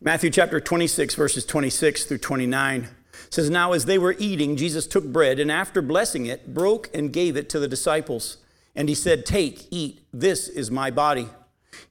[0.00, 2.86] Matthew chapter 26, verses 26 through 29
[3.30, 7.12] says, Now as they were eating, Jesus took bread and after blessing it, broke and
[7.12, 8.36] gave it to the disciples.
[8.76, 11.26] And he said, Take, eat, this is my body.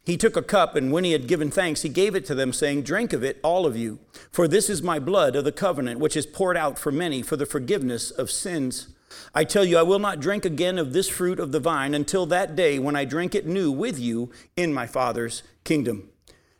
[0.05, 2.53] He took a cup, and when he had given thanks, he gave it to them,
[2.53, 3.99] saying, Drink of it, all of you,
[4.31, 7.35] for this is my blood of the covenant, which is poured out for many for
[7.35, 8.87] the forgiveness of sins.
[9.35, 12.25] I tell you, I will not drink again of this fruit of the vine until
[12.27, 16.09] that day when I drink it new with you in my Father's kingdom.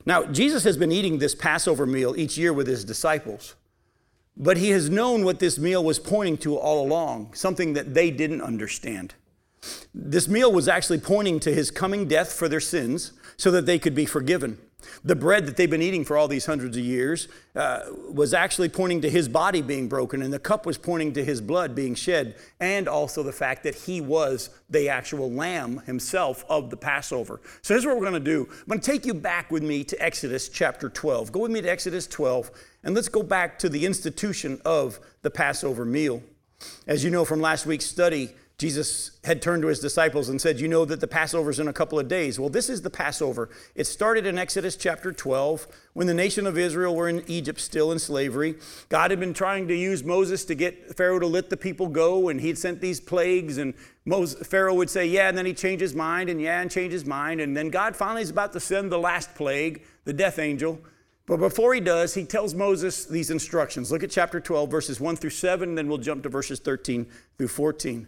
[0.08, 3.56] Now, Jesus has been eating this Passover meal each year with his disciples,
[4.38, 8.10] but he has known what this meal was pointing to all along, something that they
[8.10, 9.16] didn't understand.
[9.94, 13.78] This meal was actually pointing to his coming death for their sins so that they
[13.78, 14.58] could be forgiven.
[15.04, 17.82] The bread that they've been eating for all these hundreds of years uh,
[18.12, 21.42] was actually pointing to his body being broken, and the cup was pointing to his
[21.42, 26.70] blood being shed, and also the fact that he was the actual lamb himself of
[26.70, 27.42] the Passover.
[27.62, 29.84] So here's what we're going to do I'm going to take you back with me
[29.86, 31.32] to Exodus chapter 12.
[31.32, 32.52] Go with me to Exodus 12,
[32.84, 36.22] and let's go back to the institution of the Passover meal.
[36.86, 40.60] As you know from last week's study, Jesus had turned to his disciples and said,
[40.60, 42.40] You know that the Passover's in a couple of days.
[42.40, 43.50] Well, this is the Passover.
[43.76, 47.92] It started in Exodus chapter 12 when the nation of Israel were in Egypt still
[47.92, 48.56] in slavery.
[48.90, 52.30] God had been trying to use Moses to get Pharaoh to let the people go,
[52.30, 55.80] and he'd sent these plagues, and Moses, Pharaoh would say, Yeah, and then he'd change
[55.80, 57.40] his mind, and yeah, and change his mind.
[57.40, 60.80] And then God finally is about to send the last plague, the death angel.
[61.28, 63.92] But before he does, he tells Moses these instructions.
[63.92, 67.06] Look at chapter 12, verses 1 through 7, then we'll jump to verses 13
[67.38, 68.08] through 14.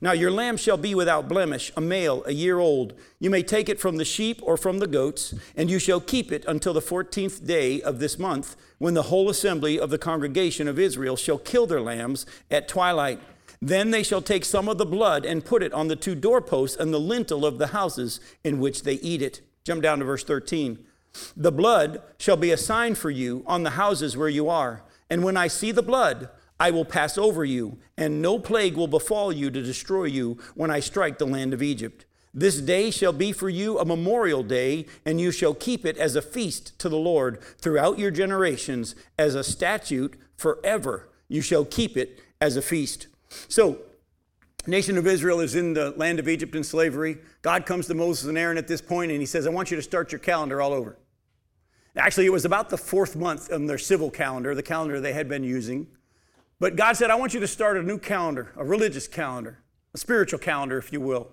[0.00, 2.94] Now your lamb shall be without blemish, a male, a year old.
[3.18, 6.30] You may take it from the sheep or from the goats, and you shall keep
[6.30, 10.68] it until the fourteenth day of this month, when the whole assembly of the congregation
[10.68, 13.20] of Israel shall kill their lambs at twilight.
[13.60, 16.76] Then they shall take some of the blood and put it on the two doorposts
[16.76, 19.40] and the lintel of the houses in which they eat it.
[19.64, 20.78] Jump down to verse 13.
[21.36, 24.84] The blood shall be a sign for you on the houses where you are.
[25.10, 26.28] And when I see the blood,
[26.60, 30.70] I will pass over you, and no plague will befall you to destroy you when
[30.70, 32.04] I strike the land of Egypt.
[32.34, 36.14] This day shall be for you a memorial day, and you shall keep it as
[36.14, 41.08] a feast to the Lord throughout your generations, as a statute forever.
[41.28, 43.06] You shall keep it as a feast.
[43.48, 43.78] So,
[44.66, 47.18] nation of Israel is in the land of Egypt in slavery.
[47.42, 49.76] God comes to Moses and Aaron at this point, and he says, I want you
[49.76, 50.98] to start your calendar all over.
[51.96, 55.28] Actually, it was about the fourth month on their civil calendar, the calendar they had
[55.28, 55.88] been using.
[56.60, 59.58] But God said, I want you to start a new calendar, a religious calendar,
[59.94, 61.28] a spiritual calendar, if you will.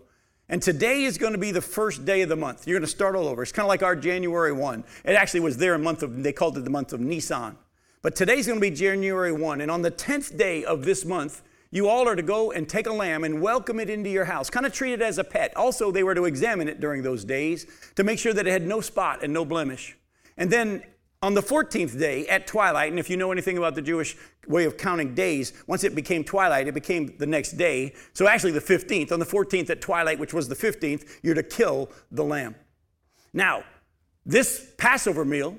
[0.48, 2.68] And today is going to be the first day of the month.
[2.68, 3.42] You're going to start all over.
[3.42, 4.84] It's kind of like our January 1.
[5.04, 7.58] It actually was their month of, they called it the month of Nisan.
[8.04, 9.62] But today's going to be January 1.
[9.62, 12.86] And on the 10th day of this month, you all are to go and take
[12.86, 14.52] a lamb and welcome it into your house.
[14.52, 15.58] Kind of treat it as a pet.
[15.58, 17.66] Also, they were to examine it during those days
[17.96, 19.98] to make sure that it had no spot and no blemish.
[20.38, 20.84] And then
[21.26, 24.16] on the 14th day at twilight, and if you know anything about the Jewish
[24.48, 27.96] way of counting days, once it became twilight, it became the next day.
[28.14, 31.42] So actually, the 15th, on the 14th at twilight, which was the 15th, you're to
[31.42, 32.54] kill the lamb.
[33.34, 33.64] Now,
[34.24, 35.58] this Passover meal,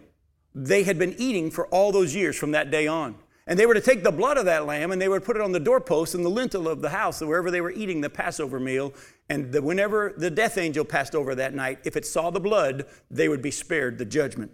[0.54, 3.16] they had been eating for all those years from that day on.
[3.48, 5.42] And they were to take the blood of that lamb and they would put it
[5.42, 8.60] on the doorpost and the lintel of the house, wherever they were eating the Passover
[8.60, 8.94] meal.
[9.28, 12.86] And the, whenever the death angel passed over that night, if it saw the blood,
[13.10, 14.52] they would be spared the judgment.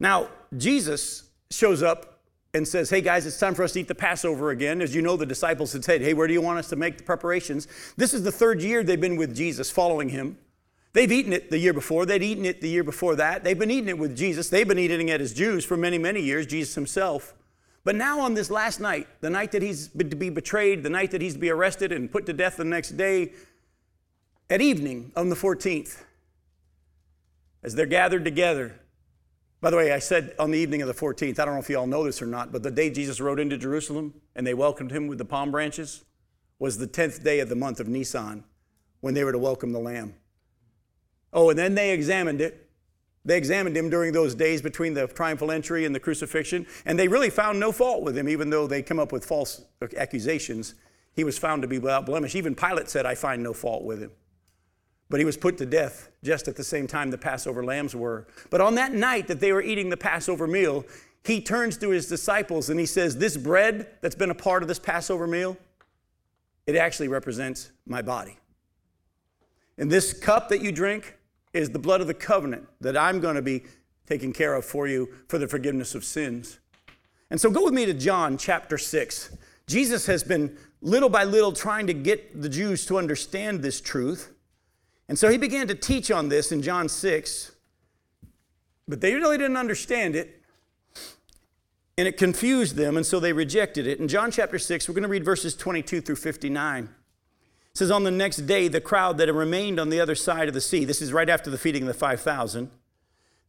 [0.00, 2.20] Now, Jesus shows up
[2.54, 4.80] and says, Hey guys, it's time for us to eat the Passover again.
[4.80, 6.98] As you know, the disciples had said, Hey, where do you want us to make
[6.98, 7.68] the preparations?
[7.96, 10.38] This is the third year they've been with Jesus, following him.
[10.94, 12.06] They've eaten it the year before.
[12.06, 13.44] They'd eaten it the year before that.
[13.44, 14.48] They've been eating it with Jesus.
[14.48, 17.34] They've been eating it as Jews for many, many years, Jesus himself.
[17.84, 21.10] But now, on this last night, the night that he's to be betrayed, the night
[21.12, 23.32] that he's to be arrested and put to death the next day,
[24.50, 26.02] at evening on the 14th,
[27.62, 28.80] as they're gathered together,
[29.60, 31.68] by the way, I said on the evening of the 14th, I don't know if
[31.68, 34.54] you all know this or not, but the day Jesus rode into Jerusalem and they
[34.54, 36.04] welcomed him with the palm branches
[36.58, 38.44] was the 10th day of the month of Nisan
[39.00, 40.14] when they were to welcome the Lamb.
[41.32, 42.70] Oh, and then they examined it.
[43.24, 47.08] They examined him during those days between the triumphal entry and the crucifixion, and they
[47.08, 49.64] really found no fault with him, even though they come up with false
[49.96, 50.74] accusations.
[51.14, 52.34] He was found to be without blemish.
[52.34, 54.12] Even Pilate said, I find no fault with him.
[55.10, 58.26] But he was put to death just at the same time the Passover lambs were.
[58.50, 60.84] But on that night that they were eating the Passover meal,
[61.24, 64.68] he turns to his disciples and he says, This bread that's been a part of
[64.68, 65.56] this Passover meal,
[66.66, 68.36] it actually represents my body.
[69.78, 71.16] And this cup that you drink
[71.52, 73.64] is the blood of the covenant that I'm going to be
[74.06, 76.58] taking care of for you for the forgiveness of sins.
[77.30, 79.36] And so go with me to John chapter 6.
[79.66, 84.32] Jesus has been little by little trying to get the Jews to understand this truth.
[85.08, 87.52] And so he began to teach on this in John 6,
[88.86, 90.42] but they really didn't understand it.
[91.96, 93.98] And it confused them, and so they rejected it.
[93.98, 96.84] In John chapter 6, we're going to read verses 22 through 59.
[96.84, 96.90] It
[97.74, 100.54] says, On the next day, the crowd that had remained on the other side of
[100.54, 102.70] the sea, this is right after the feeding of the 5,000,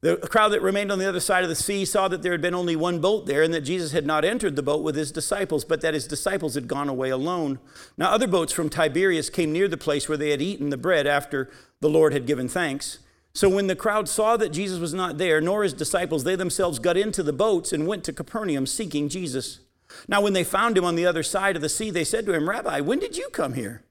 [0.02, 2.42] the crowd that remained on the other side of the sea saw that there had
[2.42, 5.12] been only one boat there and that Jesus had not entered the boat with his
[5.12, 7.60] disciples, but that his disciples had gone away alone.
[7.98, 11.06] Now, other boats from Tiberias came near the place where they had eaten the bread
[11.06, 11.50] after
[11.82, 13.00] the Lord had given thanks.
[13.34, 16.80] So, when the crowd saw that Jesus was not there, nor his disciples, they themselves
[16.80, 19.60] got into the boats and went to Capernaum seeking Jesus.
[20.08, 22.34] Now, when they found him on the other side of the sea, they said to
[22.34, 23.84] him, Rabbi, when did you come here?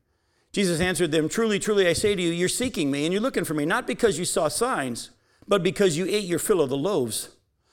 [0.53, 3.45] Jesus answered them, Truly, truly, I say to you, you're seeking me and you're looking
[3.45, 5.11] for me, not because you saw signs
[5.49, 7.31] but because you ate your fill of the loaves.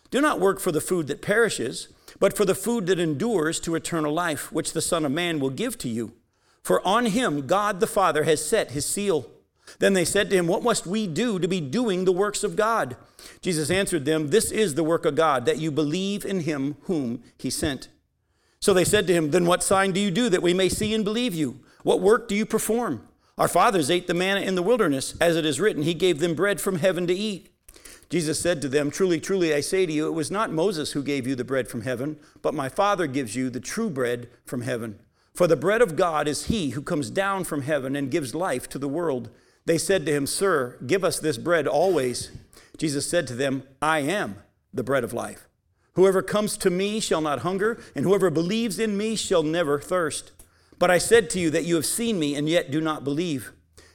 [0.09, 1.89] Do not work for the food that perishes,
[2.19, 5.49] but for the food that endures to eternal life, which the Son of Man will
[5.49, 6.13] give to you.
[6.63, 9.29] For on him God the Father has set his seal.
[9.79, 12.55] Then they said to him, What must we do to be doing the works of
[12.55, 12.95] God?
[13.41, 17.23] Jesus answered them, This is the work of God, that you believe in him whom
[17.37, 17.89] he sent.
[18.59, 20.93] So they said to him, Then what sign do you do that we may see
[20.93, 21.59] and believe you?
[21.83, 23.07] What work do you perform?
[23.37, 26.35] Our fathers ate the manna in the wilderness, as it is written, He gave them
[26.35, 27.49] bread from heaven to eat.
[28.09, 31.03] Jesus said to them, Truly, truly, I say to you, it was not Moses who
[31.03, 34.61] gave you the bread from heaven, but my Father gives you the true bread from
[34.61, 34.99] heaven.
[35.33, 38.69] For the bread of God is he who comes down from heaven and gives life
[38.69, 39.29] to the world.
[39.65, 42.31] They said to him, Sir, give us this bread always.
[42.77, 44.37] Jesus said to them, I am
[44.73, 45.47] the bread of life.
[45.93, 50.31] Whoever comes to me shall not hunger, and whoever believes in me shall never thirst.
[50.77, 53.51] But I said to you that you have seen me and yet do not believe.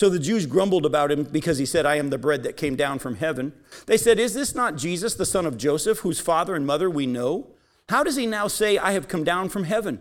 [0.00, 2.74] So the Jews grumbled about him because he said, I am the bread that came
[2.74, 3.52] down from heaven.
[3.84, 7.04] They said, Is this not Jesus, the son of Joseph, whose father and mother we
[7.04, 7.48] know?
[7.90, 10.00] How does he now say, I have come down from heaven?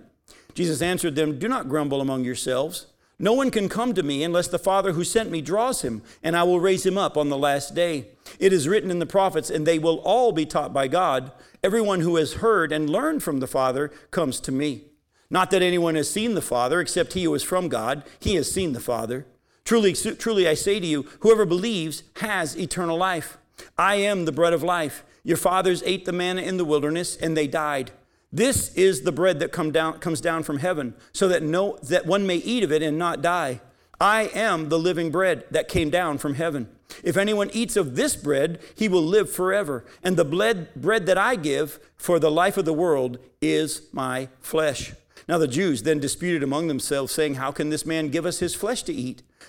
[0.53, 2.85] Jesus answered them, Do not grumble among yourselves.
[3.19, 6.33] No one can come to me unless the Father who sent me draws him, and
[6.33, 8.07] I will raise him up on the last day.
[8.39, 11.33] It is written in the prophets, and they will all be taught by God.
[11.61, 14.85] Everyone who has heard and learned from the Father comes to me.
[15.29, 18.05] Not that anyone has seen the Father, except he who is from God.
[18.17, 19.25] He has seen the Father.
[19.69, 23.37] Truly, truly, I say to you, whoever believes has eternal life.
[23.77, 25.05] I am the bread of life.
[25.23, 27.91] Your fathers ate the manna in the wilderness, and they died.
[28.33, 32.07] This is the bread that come down, comes down from heaven, so that, no, that
[32.07, 33.61] one may eat of it and not die.
[34.01, 36.67] I am the living bread that came down from heaven.
[37.03, 39.85] If anyone eats of this bread, he will live forever.
[40.01, 44.29] And the bread, bread that I give for the life of the world is my
[44.39, 44.93] flesh.
[45.27, 48.55] Now the Jews then disputed among themselves, saying, How can this man give us his
[48.55, 49.21] flesh to eat?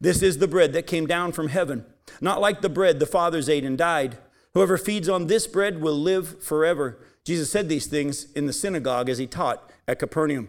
[0.00, 1.84] This is the bread that came down from heaven,
[2.20, 4.18] not like the bread the fathers ate and died.
[4.54, 6.98] Whoever feeds on this bread will live forever.
[7.24, 10.48] Jesus said these things in the synagogue as he taught at Capernaum.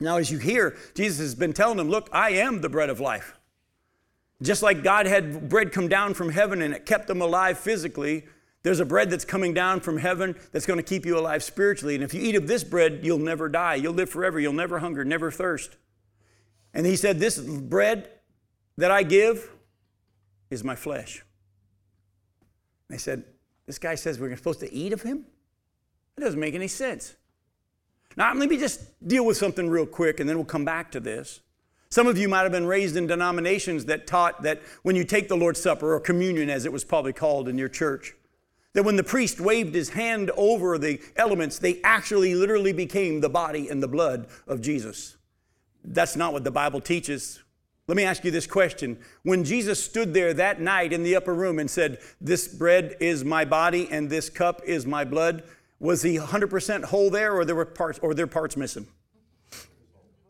[0.00, 3.00] Now, as you hear, Jesus has been telling them, Look, I am the bread of
[3.00, 3.38] life.
[4.42, 8.24] Just like God had bread come down from heaven and it kept them alive physically,
[8.62, 11.94] there's a bread that's coming down from heaven that's going to keep you alive spiritually.
[11.94, 13.76] And if you eat of this bread, you'll never die.
[13.76, 14.40] You'll live forever.
[14.40, 15.76] You'll never hunger, never thirst.
[16.72, 18.10] And he said, This bread
[18.76, 19.50] that I give
[20.50, 21.22] is my flesh.
[22.88, 23.24] They said,
[23.66, 25.26] This guy says we're supposed to eat of him?
[26.16, 27.16] That doesn't make any sense.
[28.16, 31.00] Now, let me just deal with something real quick and then we'll come back to
[31.00, 31.40] this.
[31.94, 35.28] Some of you might have been raised in denominations that taught that when you take
[35.28, 38.14] the Lord's Supper, or communion as it was probably called in your church,
[38.72, 43.28] that when the priest waved his hand over the elements, they actually literally became the
[43.28, 45.16] body and the blood of Jesus.
[45.84, 47.43] That's not what the Bible teaches.
[47.86, 48.98] Let me ask you this question.
[49.22, 53.24] When Jesus stood there that night in the upper room and said, This bread is
[53.24, 55.42] my body and this cup is my blood,
[55.78, 58.86] was he 100% whole there or there were parts or there parts missing?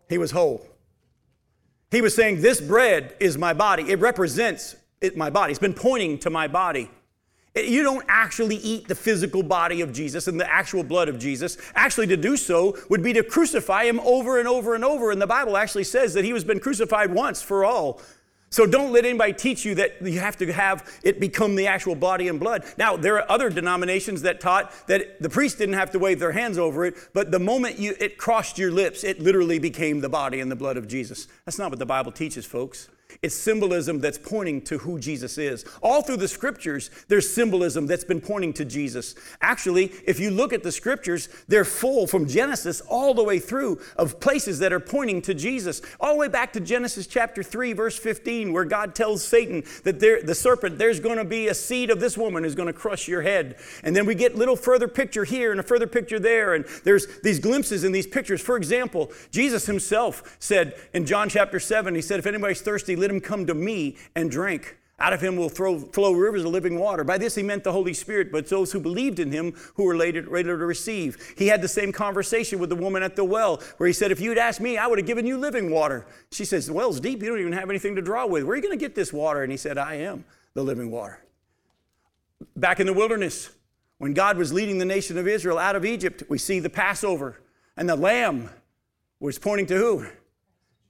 [0.08, 0.66] He was whole.
[1.92, 3.84] He was saying, This bread is my body.
[3.84, 5.52] It represents it, my body.
[5.52, 6.90] It's been pointing to my body.
[7.54, 11.56] You don't actually eat the physical body of Jesus and the actual blood of Jesus.
[11.76, 15.12] Actually, to do so would be to crucify him over and over and over.
[15.12, 18.00] And the Bible actually says that he has been crucified once for all.
[18.50, 21.96] So don't let anybody teach you that you have to have it become the actual
[21.96, 22.64] body and blood.
[22.76, 26.30] Now, there are other denominations that taught that the priest didn't have to wave their
[26.30, 30.08] hands over it, but the moment you, it crossed your lips, it literally became the
[30.08, 31.26] body and the blood of Jesus.
[31.44, 32.88] That's not what the Bible teaches, folks.
[33.22, 35.64] It's symbolism that's pointing to who Jesus is.
[35.82, 39.14] All through the scriptures, there's symbolism that's been pointing to Jesus.
[39.40, 43.80] Actually, if you look at the scriptures, they're full from Genesis all the way through
[43.96, 45.82] of places that are pointing to Jesus.
[46.00, 50.00] All the way back to Genesis chapter 3, verse 15, where God tells Satan that
[50.00, 52.72] there, the serpent, there's going to be a seed of this woman who's going to
[52.72, 53.56] crush your head.
[53.82, 56.54] And then we get little further picture here and a further picture there.
[56.54, 58.40] And there's these glimpses in these pictures.
[58.40, 63.10] For example, Jesus himself said in John chapter 7, he said, If anybody's thirsty, let
[63.10, 64.78] him come to me and drink.
[64.98, 67.04] Out of him will throw, flow rivers of living water.
[67.04, 69.94] By this he meant the Holy Spirit, but those who believed in him who were
[69.94, 71.34] later, later to receive.
[71.36, 74.20] He had the same conversation with the woman at the well, where he said, If
[74.20, 76.06] you'd asked me, I would have given you living water.
[76.30, 77.22] She says, The well's deep.
[77.22, 78.44] You don't even have anything to draw with.
[78.44, 79.42] Where are you going to get this water?
[79.42, 81.20] And he said, I am the living water.
[82.56, 83.50] Back in the wilderness,
[83.98, 87.42] when God was leading the nation of Israel out of Egypt, we see the Passover,
[87.76, 88.48] and the lamb
[89.18, 90.06] was pointing to who?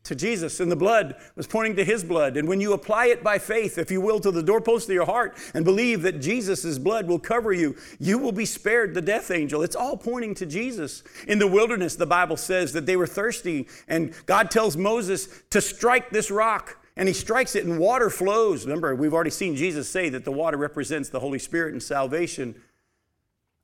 [0.05, 2.37] To Jesus, and the blood was pointing to his blood.
[2.37, 5.07] And when you apply it by faith, if you will, to the doorpost of your
[5.07, 9.31] heart and believe that Jesus' blood will cover you, you will be spared the death
[9.31, 9.63] angel.
[9.63, 11.03] It's all pointing to Jesus.
[11.27, 15.61] In the wilderness, the Bible says that they were thirsty, and God tells Moses to
[15.61, 16.79] strike this rock.
[16.97, 18.67] And he strikes it, and water flows.
[18.67, 22.55] Remember, we've already seen Jesus say that the water represents the Holy Spirit and salvation.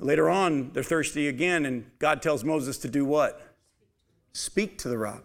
[0.00, 3.40] Later on, they're thirsty again, and God tells Moses to do what?
[4.32, 5.24] Speak to the rock.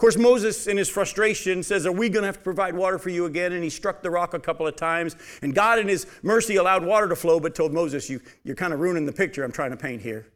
[0.00, 2.98] Of course, Moses, in his frustration, says, Are we going to have to provide water
[2.98, 3.52] for you again?
[3.52, 5.14] And he struck the rock a couple of times.
[5.42, 8.72] And God, in his mercy, allowed water to flow, but told Moses, you, You're kind
[8.72, 10.26] of ruining the picture I'm trying to paint here.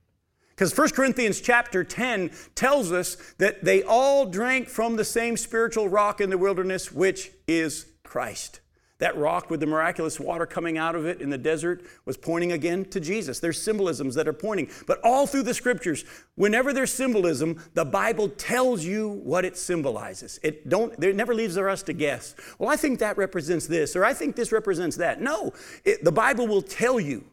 [0.51, 5.89] Because 1 Corinthians chapter 10 tells us that they all drank from the same spiritual
[5.89, 8.61] rock in the wilderness, which is Christ.
[8.99, 12.53] That rock with the miraculous water coming out of it in the desert was pointing
[12.53, 13.41] again to Jesus.
[13.41, 14.71] There's symbolisms that are pointing.
[14.87, 16.05] But all through the scriptures,
[16.37, 20.39] whenever there's symbolism, the Bible tells you what it symbolizes.
[20.45, 22.37] It don't it never leaves us to guess.
[22.59, 25.21] Well, I think that represents this or I think this represents that.
[25.21, 25.53] No,
[25.85, 27.25] it, the Bible will tell you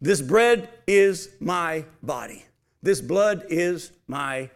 [0.00, 2.46] this bread is my body.
[2.82, 4.48] This blood is my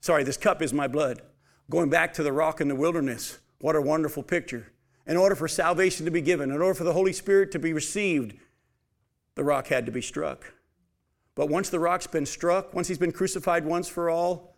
[0.00, 1.22] sorry, this cup is my blood.
[1.68, 3.38] Going back to the rock in the wilderness.
[3.60, 4.72] What a wonderful picture
[5.08, 7.72] in order for salvation to be given, in order for the Holy Spirit to be
[7.72, 8.34] received,
[9.34, 10.52] the rock had to be struck.
[11.34, 14.56] But once the rock's been struck, once he's been crucified once for all,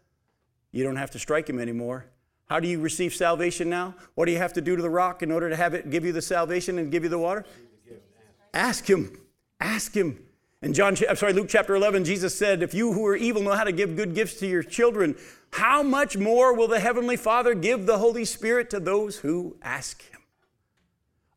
[0.73, 2.07] you don't have to strike him anymore.
[2.47, 3.95] How do you receive salvation now?
[4.17, 6.05] What do you have to do to the rock in order to have it give
[6.05, 7.45] you the salvation and give you the water?
[8.53, 9.17] Ask him.
[9.61, 10.19] Ask him.
[10.63, 13.55] In John, I'm sorry, Luke chapter 11, Jesus said, If you who are evil know
[13.55, 15.17] how to give good gifts to your children,
[15.53, 20.03] how much more will the Heavenly Father give the Holy Spirit to those who ask
[20.03, 20.20] Him?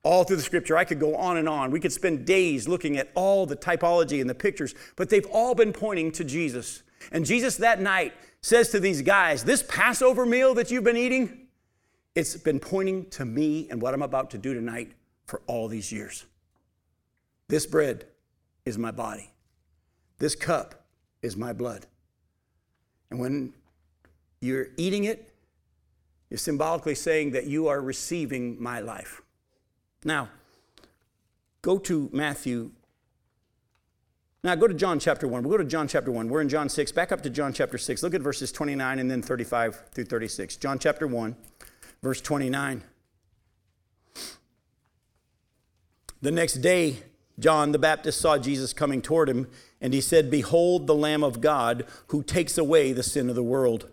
[0.04, 0.78] All through the scripture.
[0.78, 1.72] I could go on and on.
[1.72, 5.56] We could spend days looking at all the typology and the pictures, but they've all
[5.56, 6.84] been pointing to Jesus.
[7.12, 11.48] And Jesus that night says to these guys, This Passover meal that you've been eating,
[12.16, 14.92] it's been pointing to me and what I'm about to do tonight
[15.26, 16.26] for all these years.
[17.48, 18.06] This bread
[18.66, 19.32] is my body,
[20.20, 20.86] this cup
[21.22, 21.86] is my blood.
[23.10, 23.54] And when
[24.42, 25.34] you're eating it,
[26.30, 29.23] you're symbolically saying that you are receiving my life.
[30.06, 30.30] Now,
[31.62, 32.72] go to Matthew.
[34.44, 35.44] Now, go to John chapter 1.
[35.44, 36.28] We'll go to John chapter 1.
[36.28, 36.92] We're in John 6.
[36.92, 38.04] Back up to John chapter 6.
[38.04, 40.58] Look at verses 29 and then 35 through 36.
[40.58, 41.36] John chapter 1,
[42.02, 42.84] verse 29.
[46.22, 46.98] The next day,
[47.40, 49.48] John the Baptist saw Jesus coming toward him,
[49.82, 53.44] and he said, Behold the Lamb of God who takes away the sin of the
[53.44, 53.90] world.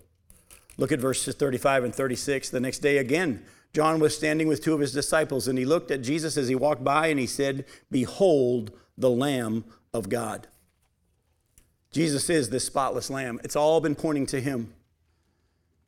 [0.76, 2.50] Look at verses 35 and 36.
[2.50, 5.90] The next day, again, John was standing with two of his disciples, and he looked
[5.90, 10.48] at Jesus as he walked by, and he said, Behold the Lamb of God.
[11.92, 13.40] Jesus is this spotless Lamb.
[13.44, 14.72] It's all been pointing to him.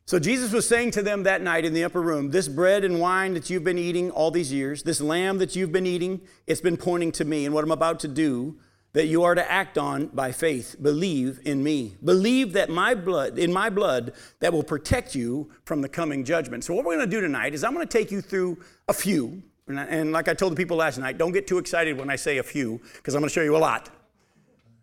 [0.05, 3.01] So Jesus was saying to them that night in the upper room, This bread and
[3.01, 6.61] wine that you've been eating all these years, this lamb that you've been eating, it's
[6.61, 7.47] been pointing to me.
[7.47, 8.59] And what I'm about to do,
[8.93, 10.77] that you are to act on by faith.
[10.81, 11.97] Believe in me.
[12.05, 16.65] Believe that my blood, in my blood, that will protect you from the coming judgment.
[16.65, 18.59] So, what we're going to do tonight is I'm going to take you through
[18.89, 19.43] a few.
[19.67, 22.39] And like I told the people last night, don't get too excited when I say
[22.39, 23.89] a few, because I'm going to show you a lot.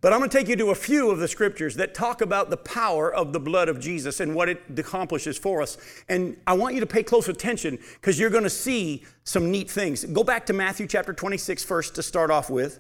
[0.02, 2.50] But I'm going to take you to a few of the scriptures that talk about
[2.50, 5.78] the power of the blood of Jesus and what it accomplishes for us.
[6.08, 9.70] And I want you to pay close attention because you're going to see some neat
[9.70, 10.06] things.
[10.06, 12.80] Go back to Matthew chapter 26 first to start off with.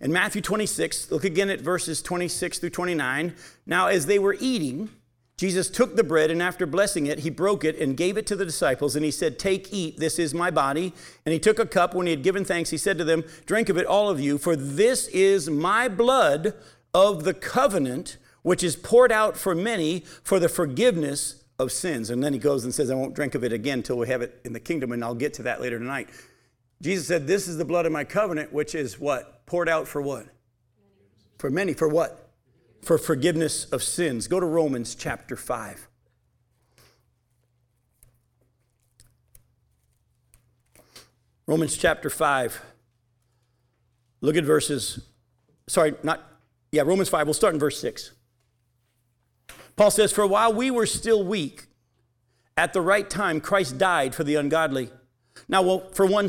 [0.00, 3.34] In Matthew 26, look again at verses 26 through 29.
[3.64, 4.90] Now, as they were eating,
[5.38, 8.36] Jesus took the bread and after blessing it, he broke it and gave it to
[8.36, 8.96] the disciples.
[8.96, 10.94] And he said, Take, eat, this is my body.
[11.24, 11.94] And he took a cup.
[11.94, 14.38] When he had given thanks, he said to them, Drink of it, all of you,
[14.38, 16.54] for this is my blood
[16.94, 22.08] of the covenant, which is poured out for many for the forgiveness of sins.
[22.08, 24.22] And then he goes and says, I won't drink of it again until we have
[24.22, 24.92] it in the kingdom.
[24.92, 26.08] And I'll get to that later tonight.
[26.82, 29.46] Jesus said, This is the blood of my covenant, which is what?
[29.46, 30.26] Poured out for what?
[31.38, 31.72] For many.
[31.72, 32.26] For what?
[32.86, 34.28] for forgiveness of sins.
[34.28, 35.88] Go to Romans chapter 5.
[41.48, 42.62] Romans chapter 5.
[44.20, 45.00] Look at verses,
[45.66, 46.22] sorry, not,
[46.70, 47.26] yeah, Romans 5.
[47.26, 48.12] We'll start in verse 6.
[49.74, 51.66] Paul says, For while we were still weak,
[52.56, 54.90] at the right time, Christ died for the ungodly.
[55.48, 56.28] Now, well, for one,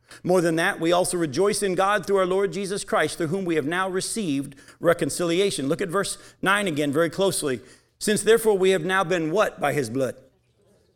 [0.23, 3.45] More than that, we also rejoice in God through our Lord Jesus Christ, through whom
[3.45, 5.67] we have now received reconciliation.
[5.67, 7.61] Look at verse 9 again very closely.
[7.99, 10.15] Since therefore we have now been what by his blood?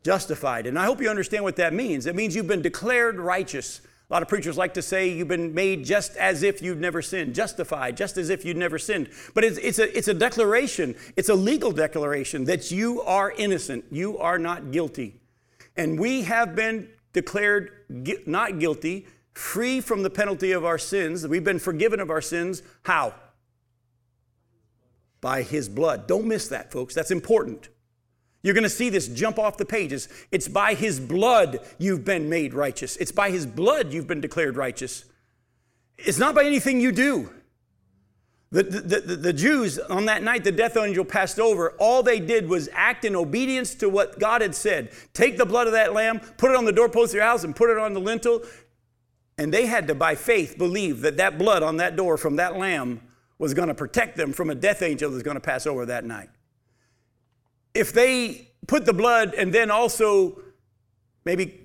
[0.06, 0.68] justified.
[0.68, 2.06] And I hope you understand what that means.
[2.06, 3.82] It means you've been declared righteous.
[4.08, 7.02] A lot of preachers like to say you've been made just as if you've never
[7.02, 9.10] sinned, justified, just as if you'd never sinned.
[9.34, 13.86] But it's, it's, a, it's a declaration, it's a legal declaration that you are innocent,
[13.90, 15.20] you are not guilty.
[15.76, 17.72] And we have been declared
[18.28, 21.28] not guilty, free from the penalty of our sins.
[21.28, 22.62] We've been forgiven of our sins.
[22.84, 23.16] How?
[25.20, 26.06] By His blood.
[26.06, 26.94] Don't miss that, folks.
[26.94, 27.70] That's important.
[28.44, 30.08] You're going to see this jump off the pages.
[30.32, 32.96] It's by his blood you've been made righteous.
[32.98, 35.06] It's by his blood you've been declared righteous.
[35.98, 37.32] It's not by anything you do.
[38.56, 42.20] The, the, the, the, Jews, on that night the death angel passed over, all they
[42.20, 44.92] did was act in obedience to what God had said.
[45.14, 47.56] Take the blood of that lamb, put it on the doorpost of your house, and
[47.56, 48.44] put it on the lintel.
[49.38, 52.58] And they had to, by faith, believe that that blood on that door from that
[52.58, 53.02] lamb
[53.38, 56.06] was going to protect them from a death angel that's going to pass over that
[56.06, 56.30] night
[57.76, 60.40] if they put the blood and then also
[61.26, 61.65] maybe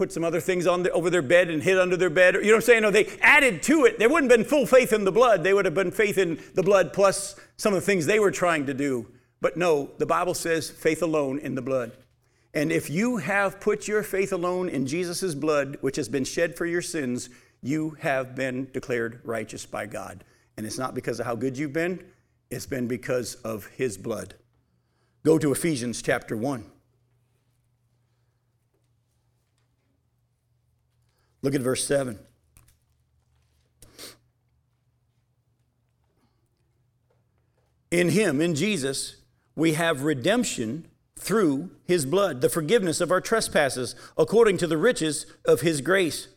[0.00, 2.44] put some other things on the, over their bed and hid under their bed, you
[2.44, 2.82] know what I'm saying?
[2.84, 3.98] No, they added to it.
[3.98, 5.44] There wouldn't have been full faith in the blood.
[5.44, 8.30] They would have been faith in the blood plus some of the things they were
[8.30, 9.06] trying to do.
[9.42, 11.92] But no, the Bible says faith alone in the blood.
[12.54, 16.56] And if you have put your faith alone in Jesus' blood, which has been shed
[16.56, 17.28] for your sins,
[17.60, 20.24] you have been declared righteous by God.
[20.56, 22.02] And it's not because of how good you've been,
[22.50, 24.34] it's been because of His blood.
[25.24, 26.64] Go to Ephesians chapter 1.
[31.42, 32.18] Look at verse 7.
[37.90, 39.16] In him, in Jesus,
[39.56, 40.86] we have redemption
[41.18, 46.28] through his blood, the forgiveness of our trespasses, according to the riches of his grace.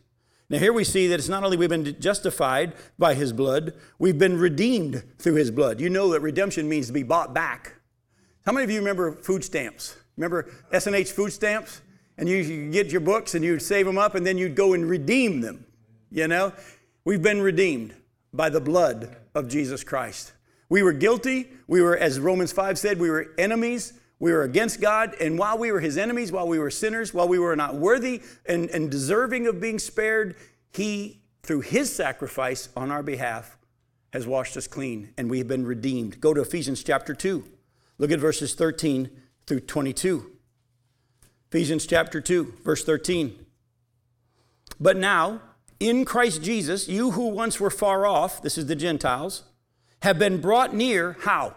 [0.50, 4.18] Now, here we see that it's not only we've been justified by his blood, we've
[4.18, 5.80] been redeemed through his blood.
[5.80, 7.76] You know that redemption means to be bought back.
[8.44, 9.96] How many of you remember food stamps?
[10.16, 11.80] Remember S&H food stamps?
[12.16, 14.88] And you, get your books and you'd save them up and then you'd go and
[14.88, 15.66] redeem them.
[16.10, 16.52] You know?
[17.04, 17.94] We've been redeemed
[18.32, 20.32] by the blood of Jesus Christ.
[20.68, 21.48] We were guilty.
[21.66, 23.92] We were, as Romans 5 said, we were enemies.
[24.18, 25.14] We were against God.
[25.20, 28.22] And while we were his enemies, while we were sinners, while we were not worthy
[28.46, 30.36] and, and deserving of being spared,
[30.72, 33.58] he, through his sacrifice on our behalf,
[34.12, 36.20] has washed us clean and we have been redeemed.
[36.20, 37.44] Go to Ephesians chapter 2.
[37.98, 39.10] Look at verses 13
[39.46, 40.33] through 22.
[41.54, 43.46] Ephesians chapter 2, verse 13.
[44.80, 45.40] But now,
[45.78, 49.44] in Christ Jesus, you who once were far off, this is the Gentiles,
[50.02, 51.54] have been brought near, how?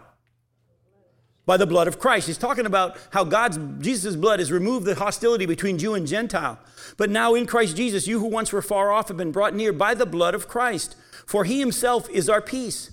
[1.46, 2.28] By the blood of Christ.
[2.28, 6.60] He's talking about how God's, Jesus' blood has removed the hostility between Jew and Gentile.
[6.96, 9.72] But now in Christ Jesus, you who once were far off have been brought near
[9.72, 10.94] by the blood of Christ.
[11.26, 12.92] For he himself is our peace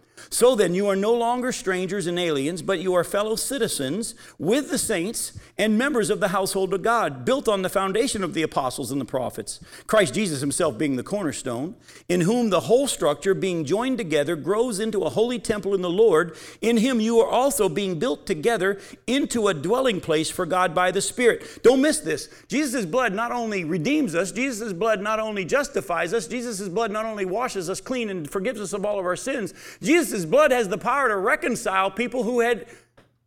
[0.29, 4.69] So then, you are no longer strangers and aliens, but you are fellow citizens with
[4.69, 8.41] the saints and members of the household of God, built on the foundation of the
[8.41, 11.75] apostles and the prophets, Christ Jesus himself being the cornerstone,
[12.09, 15.89] in whom the whole structure, being joined together, grows into a holy temple in the
[15.89, 16.35] Lord.
[16.61, 20.91] In him you are also being built together into a dwelling place for God by
[20.91, 21.61] the Spirit.
[21.63, 22.29] Don't miss this.
[22.47, 27.05] Jesus' blood not only redeems us, Jesus' blood not only justifies us, Jesus' blood not
[27.05, 30.51] only washes us clean and forgives us of all of our sins, Jesus Jesus' blood
[30.51, 32.65] has the power to reconcile people who had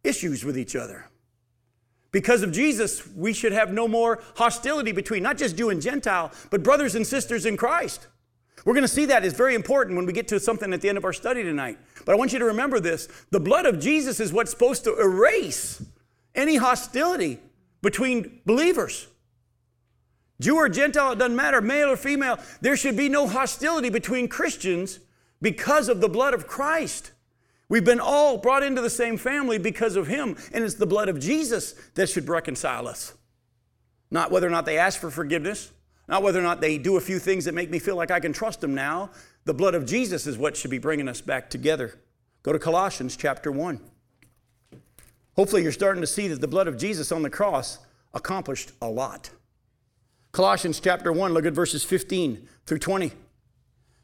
[0.02, 1.06] issues with each other.
[2.12, 6.30] Because of Jesus, we should have no more hostility between not just Jew and Gentile,
[6.50, 8.06] but brothers and sisters in Christ.
[8.66, 10.90] We're going to see that is very important when we get to something at the
[10.90, 11.78] end of our study tonight.
[12.04, 14.94] But I want you to remember this the blood of Jesus is what's supposed to
[15.00, 15.82] erase
[16.34, 17.40] any hostility
[17.80, 19.08] between believers.
[20.38, 24.28] Jew or Gentile, it doesn't matter, male or female, there should be no hostility between
[24.28, 25.00] Christians
[25.44, 27.12] because of the blood of Christ.
[27.68, 31.10] We've been all brought into the same family because of Him, and it's the blood
[31.10, 33.12] of Jesus that should reconcile us.
[34.10, 35.70] Not whether or not they ask for forgiveness,
[36.08, 38.20] not whether or not they do a few things that make me feel like I
[38.20, 39.10] can trust them now.
[39.44, 41.98] The blood of Jesus is what should be bringing us back together.
[42.42, 43.80] Go to Colossians chapter 1.
[45.36, 47.80] Hopefully, you're starting to see that the blood of Jesus on the cross
[48.14, 49.28] accomplished a lot.
[50.32, 53.12] Colossians chapter 1, look at verses 15 through 20.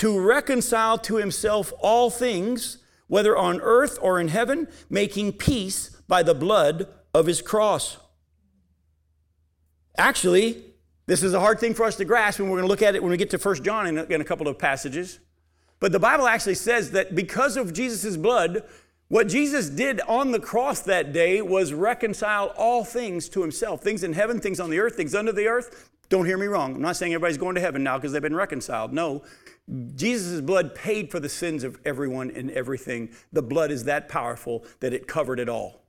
[0.00, 6.22] to reconcile to himself all things, whether on earth or in heaven, making peace by
[6.22, 7.98] the blood of his cross.
[9.98, 10.64] Actually,
[11.04, 12.94] this is a hard thing for us to grasp, and we're going to look at
[12.94, 15.20] it when we get to 1 John in a, in a couple of passages.
[15.80, 18.62] But the Bible actually says that because of Jesus' blood,
[19.08, 24.02] what Jesus did on the cross that day was reconcile all things to himself things
[24.02, 25.90] in heaven, things on the earth, things under the earth.
[26.10, 26.74] Don't hear me wrong.
[26.74, 28.92] I'm not saying everybody's going to heaven now because they've been reconciled.
[28.92, 29.22] No.
[29.94, 33.10] Jesus' blood paid for the sins of everyone and everything.
[33.32, 35.84] The blood is that powerful that it covered it all.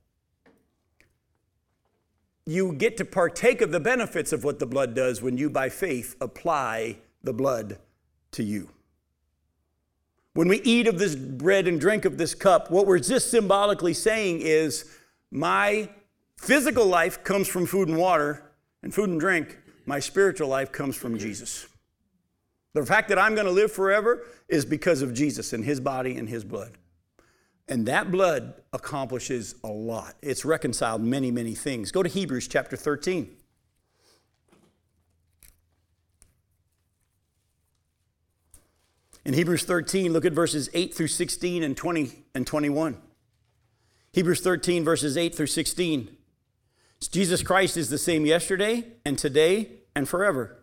[2.46, 5.68] You get to partake of the benefits of what the blood does when you, by
[5.68, 7.78] faith, apply the blood
[8.32, 8.70] to you.
[10.34, 13.92] When we eat of this bread and drink of this cup, what we're just symbolically
[13.92, 14.84] saying is
[15.32, 15.88] my
[16.38, 18.52] physical life comes from food and water
[18.84, 19.58] and food and drink.
[19.84, 21.66] My spiritual life comes from Jesus.
[22.74, 26.16] The fact that I'm going to live forever is because of Jesus and his body
[26.16, 26.78] and his blood.
[27.68, 30.14] And that blood accomplishes a lot.
[30.22, 31.92] It's reconciled many, many things.
[31.92, 33.30] Go to Hebrews chapter 13.
[39.24, 43.00] In Hebrews 13, look at verses 8 through 16 and 20 and 21.
[44.12, 46.16] Hebrews 13, verses 8 through 16.
[47.08, 50.58] Jesus Christ is the same yesterday and today and forever.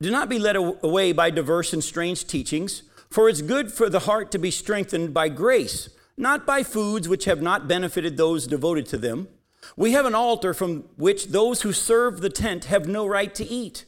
[0.00, 4.00] Do not be led away by diverse and strange teachings, for it's good for the
[4.00, 8.86] heart to be strengthened by grace, not by foods which have not benefited those devoted
[8.86, 9.28] to them.
[9.76, 13.44] We have an altar from which those who serve the tent have no right to
[13.44, 13.84] eat.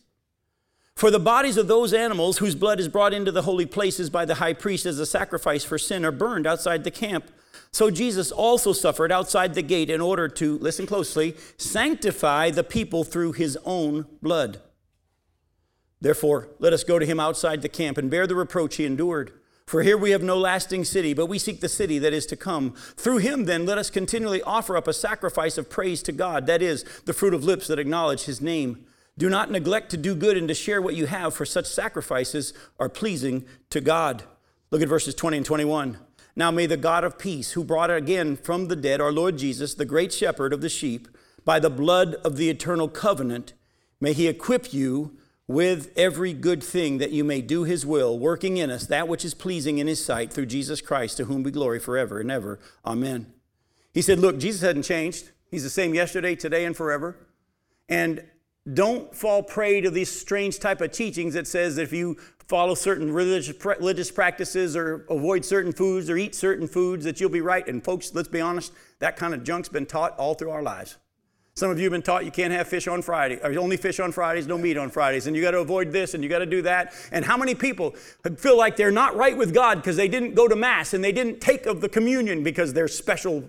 [0.95, 4.25] For the bodies of those animals whose blood is brought into the holy places by
[4.25, 7.31] the high priest as a sacrifice for sin are burned outside the camp.
[7.73, 13.03] So Jesus also suffered outside the gate in order to, listen closely, sanctify the people
[13.03, 14.61] through his own blood.
[15.99, 19.33] Therefore, let us go to him outside the camp and bear the reproach he endured.
[19.67, 22.37] For here we have no lasting city, but we seek the city that is to
[22.37, 22.73] come.
[22.73, 26.61] Through him, then, let us continually offer up a sacrifice of praise to God, that
[26.61, 28.85] is, the fruit of lips that acknowledge his name.
[29.17, 32.53] Do not neglect to do good and to share what you have, for such sacrifices
[32.79, 34.25] are pleasing to God.
[34.71, 35.99] Look at verses 20 and 21.
[36.35, 39.75] Now may the God of peace, who brought again from the dead our Lord Jesus,
[39.75, 41.09] the great shepherd of the sheep,
[41.45, 43.53] by the blood of the eternal covenant,
[44.01, 45.17] may he equip you
[45.47, 49.25] with every good thing that you may do his will, working in us that which
[49.25, 52.59] is pleasing in his sight through Jesus Christ, to whom be glory forever and ever.
[52.87, 53.27] Amen.
[53.93, 55.31] He said, Look, Jesus hadn't changed.
[55.51, 57.17] He's the same yesterday, today, and forever.
[57.89, 58.25] And
[58.73, 62.17] don't fall prey to these strange type of teachings that says that if you
[62.53, 67.31] follow certain religious, religious practices or avoid certain foods or eat certain foods that you'll
[67.31, 67.67] be right.
[67.67, 70.99] And folks, let's be honest, that kind of junk's been taught all through our lives.
[71.55, 74.01] Some of you have been taught you can't have fish on Friday, or only fish
[74.01, 76.41] on Fridays, no meat on Fridays, and you got to avoid this and you got
[76.41, 76.93] to do that.
[77.11, 77.93] And how many people
[78.37, 81.13] feel like they're not right with God because they didn't go to Mass and they
[81.13, 83.49] didn't take of the communion because they're special?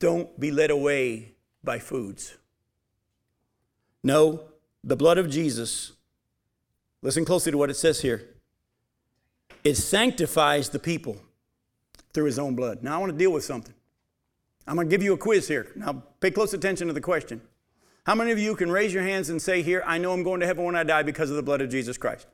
[0.00, 2.38] Don't be led away by foods.
[4.02, 4.48] No,
[4.82, 5.92] the blood of Jesus,
[7.02, 8.28] listen closely to what it says here.
[9.64, 11.16] It sanctifies the people
[12.12, 12.82] through his own blood.
[12.82, 13.74] Now, I want to deal with something.
[14.66, 15.72] I'm going to give you a quiz here.
[15.76, 17.40] Now, pay close attention to the question.
[18.04, 20.40] How many of you can raise your hands and say, Here, I know I'm going
[20.40, 22.26] to heaven when I die because of the blood of Jesus Christ?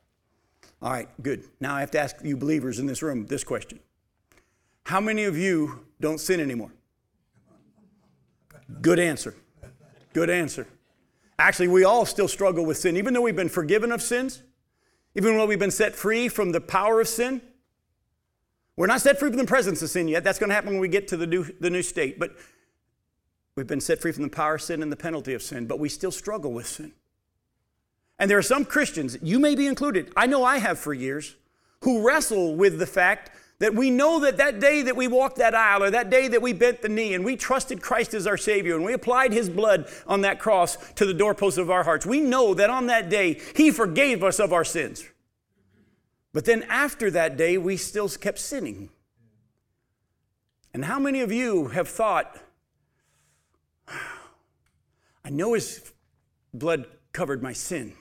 [0.81, 1.45] All right, good.
[1.61, 3.81] Now I have to ask you believers in this room this question
[4.85, 6.73] How many of you don't sin anymore?
[8.81, 9.35] Good answer.
[10.13, 10.67] Good answer.
[11.39, 12.97] Actually, we all still struggle with sin.
[12.97, 14.43] Even though we've been forgiven of sins,
[15.15, 17.41] even though we've been set free from the power of sin,
[18.77, 20.25] we're not set free from the presence of sin yet.
[20.25, 22.19] That's going to happen when we get to the new, the new state.
[22.19, 22.37] But
[23.55, 25.79] we've been set free from the power of sin and the penalty of sin, but
[25.79, 26.93] we still struggle with sin.
[28.19, 31.37] And there are some Christians, you may be included, I know I have for years,
[31.83, 35.55] who wrestle with the fact that we know that that day that we walked that
[35.55, 38.37] aisle or that day that we bent the knee and we trusted Christ as our
[38.37, 42.05] Savior and we applied His blood on that cross to the doorposts of our hearts,
[42.05, 45.05] we know that on that day He forgave us of our sins.
[46.33, 48.91] But then after that day, we still kept sinning.
[50.75, 52.37] And how many of you have thought,
[55.25, 55.93] I know his
[56.53, 57.95] blood covered my sin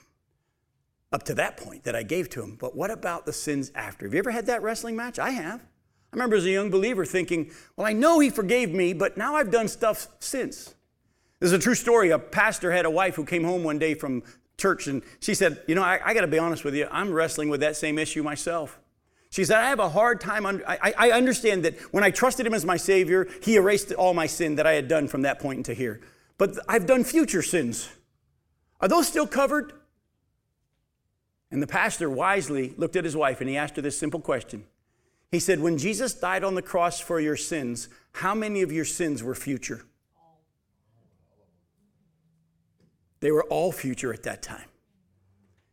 [1.14, 4.04] up to that point that I gave to him, but what about the sins after?
[4.04, 5.20] Have you ever had that wrestling match?
[5.20, 5.60] I have.
[5.60, 9.36] I remember as a young believer thinking, well, I know he forgave me, but now
[9.36, 10.74] I've done stuff since.
[11.38, 12.10] This is a true story.
[12.10, 14.24] A pastor had a wife who came home one day from
[14.58, 17.12] church, and she said, You know, I, I got to be honest with you, I'm
[17.12, 18.80] wrestling with that same issue myself.
[19.30, 20.46] She said, I have a hard time.
[20.46, 24.14] Under, I, I understand that when I trusted him as my Savior, he erased all
[24.14, 26.00] my sin that I had done from that point into here.
[26.38, 27.88] But I've done future sins.
[28.80, 29.72] Are those still covered?
[31.54, 34.64] And the pastor wisely looked at his wife and he asked her this simple question.
[35.30, 38.84] He said, When Jesus died on the cross for your sins, how many of your
[38.84, 39.82] sins were future?
[43.20, 44.66] They were all future at that time.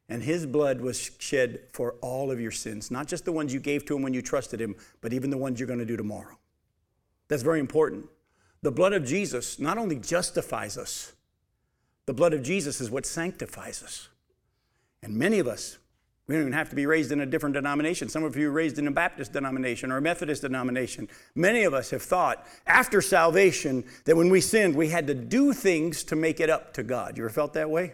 [0.08, 3.60] And his blood was shed for all of your sins, not just the ones you
[3.60, 5.98] gave to him when you trusted him, but even the ones you're going to do
[5.98, 6.38] tomorrow.
[7.28, 8.06] That's very important.
[8.62, 11.14] The blood of Jesus not only justifies us,
[12.06, 14.10] the blood of Jesus is what sanctifies us.
[15.04, 15.78] And many of us,
[16.28, 18.08] we don't even have to be raised in a different denomination.
[18.08, 21.10] Some of you raised in a Baptist denomination or a Methodist denomination.
[21.36, 25.54] Many of us have thought after salvation that when we sinned, we had to do
[25.54, 27.18] things to make it up to God.
[27.18, 27.94] You ever felt that way?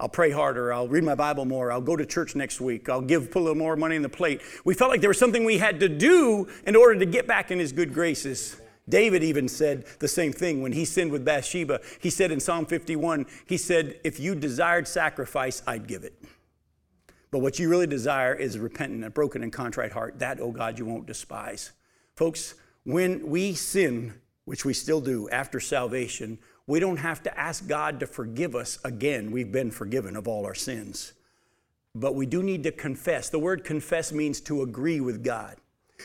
[0.00, 0.72] I'll pray harder.
[0.72, 1.72] I'll read my Bible more.
[1.72, 2.88] I'll go to church next week.
[2.88, 4.42] I'll give put a little more money in the plate.
[4.64, 7.50] We felt like there was something we had to do in order to get back
[7.50, 8.60] in His good graces.
[8.88, 11.80] David even said the same thing when he sinned with Bathsheba.
[12.00, 16.14] He said in Psalm 51, he said, If you desired sacrifice, I'd give it.
[17.30, 20.18] But what you really desire is a repentant, a broken and contrite heart.
[20.18, 21.72] That, oh God, you won't despise.
[22.16, 24.14] Folks, when we sin,
[24.46, 28.78] which we still do after salvation, we don't have to ask God to forgive us
[28.84, 29.30] again.
[29.30, 31.12] We've been forgiven of all our sins.
[31.94, 33.28] But we do need to confess.
[33.28, 35.56] The word confess means to agree with God.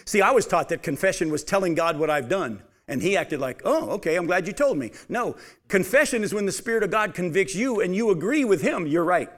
[0.06, 2.64] See, I was taught that confession was telling God what I've done.
[2.88, 4.92] And he acted like, oh, okay, I'm glad you told me.
[5.08, 5.36] No,
[5.70, 9.06] confession is when the Spirit of God convicts you and you agree with him, you're
[9.06, 9.30] right.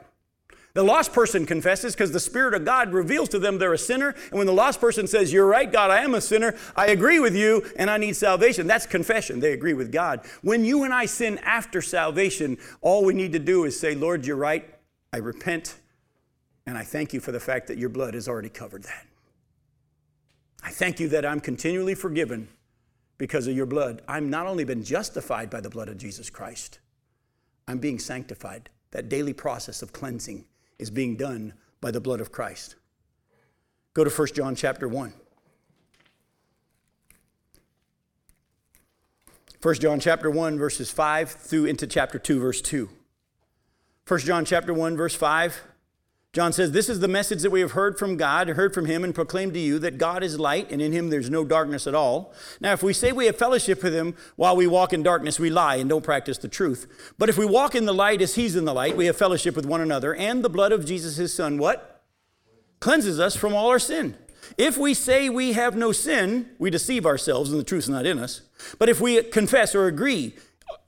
[0.75, 4.09] The lost person confesses because the Spirit of God reveals to them they're a sinner.
[4.29, 7.17] And when the lost person says, You're right, God, I am a sinner, I agree
[7.17, 9.39] with you, and I need salvation, that's confession.
[9.39, 10.25] They agree with God.
[10.41, 14.25] When you and I sin after salvation, all we need to do is say, Lord,
[14.25, 14.67] you're right,
[15.13, 15.79] I repent,
[16.65, 19.07] and I thank you for the fact that your blood has already covered that.
[20.61, 22.49] I thank you that I'm continually forgiven
[23.17, 24.01] because of your blood.
[24.07, 26.79] I'm not only been justified by the blood of Jesus Christ,
[27.67, 28.69] I'm being sanctified.
[28.91, 30.45] That daily process of cleansing
[30.79, 32.75] is being done by the blood of Christ.
[33.93, 35.13] Go to 1 John chapter 1.
[39.61, 42.89] 1 John chapter 1 verses 5 through into chapter 2 verse 2.
[44.07, 45.63] 1 John chapter 1 verse 5
[46.35, 49.05] John says, This is the message that we have heard from God, heard from him,
[49.05, 51.95] and proclaimed to you that God is light, and in him there's no darkness at
[51.95, 52.33] all.
[52.59, 55.49] Now, if we say we have fellowship with him while we walk in darkness, we
[55.49, 57.13] lie and don't practice the truth.
[57.17, 59.55] But if we walk in the light as he's in the light, we have fellowship
[59.55, 62.03] with one another, and the blood of Jesus, his son, what?
[62.81, 64.17] Cleanses us from all our sin.
[64.57, 68.05] If we say we have no sin, we deceive ourselves and the truth is not
[68.05, 68.41] in us.
[68.77, 70.35] But if we confess or agree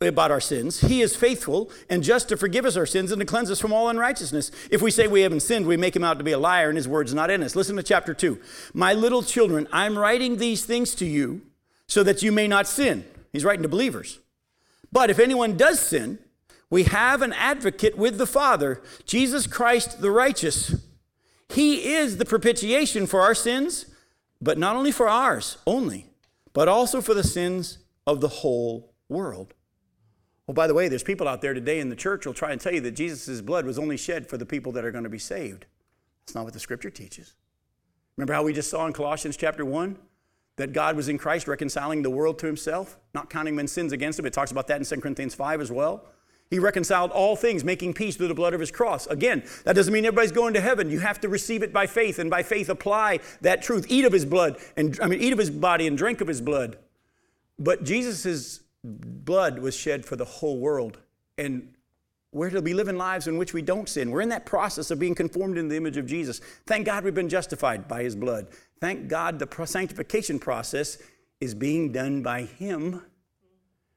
[0.02, 3.26] about our sins, he is faithful and just to forgive us our sins and to
[3.26, 4.52] cleanse us from all unrighteousness.
[4.70, 6.78] If we say we haven't sinned, we make him out to be a liar and
[6.78, 7.56] his word's not in us.
[7.56, 8.40] Listen to chapter 2.
[8.74, 11.42] My little children, I'm writing these things to you
[11.88, 13.06] so that you may not sin.
[13.32, 14.20] He's writing to believers.
[14.92, 16.20] But if anyone does sin,
[16.70, 20.76] we have an advocate with the Father, Jesus Christ the righteous.
[21.50, 23.86] He is the propitiation for our sins,
[24.42, 26.08] but not only for ours only,
[26.54, 29.54] but also for the sins of the whole world.
[30.48, 32.62] Well, by the way, there's people out there today in the church who'll try and
[32.62, 35.10] tell you that Jesus' blood was only shed for the people that are going to
[35.10, 35.66] be saved.
[36.26, 37.36] That's not what the scripture teaches.
[38.16, 39.98] Remember how we just saw in Colossians chapter 1
[40.56, 44.18] that God was in Christ reconciling the world to himself, not counting men's sins against
[44.18, 44.26] him?
[44.26, 46.06] It talks about that in 2 Corinthians 5 as well.
[46.50, 49.06] He reconciled all things, making peace through the blood of his cross.
[49.08, 50.90] Again, that doesn't mean everybody's going to heaven.
[50.90, 53.86] You have to receive it by faith, and by faith apply that truth.
[53.90, 56.40] Eat of his blood, and I mean, eat of his body and drink of his
[56.40, 56.78] blood.
[57.60, 61.00] But Jesus' blood was shed for the whole world.
[61.38, 61.74] And
[62.32, 64.12] we're to be living lives in which we don't sin.
[64.12, 66.40] We're in that process of being conformed in the image of Jesus.
[66.66, 68.48] Thank God we've been justified by his blood.
[68.80, 70.98] Thank God the sanctification process
[71.40, 73.02] is being done by him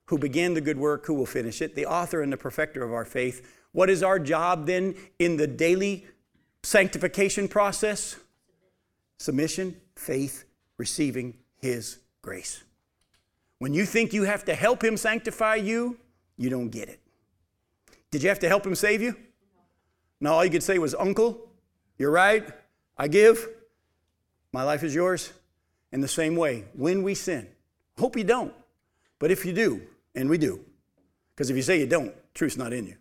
[0.06, 2.92] who began the good work, who will finish it, the author and the perfecter of
[2.92, 3.46] our faith.
[3.72, 6.06] What is our job then in the daily
[6.62, 8.16] sanctification process?
[9.18, 10.44] Submission, faith,
[10.78, 12.64] receiving His grace.
[13.60, 15.98] When you think you have to help Him sanctify you,
[16.38, 16.98] you don't get it.
[18.10, 19.14] Did you have to help Him save you?
[20.18, 21.46] No, all you could say was, Uncle,
[21.98, 22.48] you're right,
[22.96, 23.48] I give,
[24.52, 25.32] my life is yours.
[25.92, 27.48] In the same way, when we sin,
[27.98, 28.54] hope you don't,
[29.18, 29.82] but if you do,
[30.14, 30.64] and we do.
[31.34, 32.96] Because if you say you don't, truth's not in you.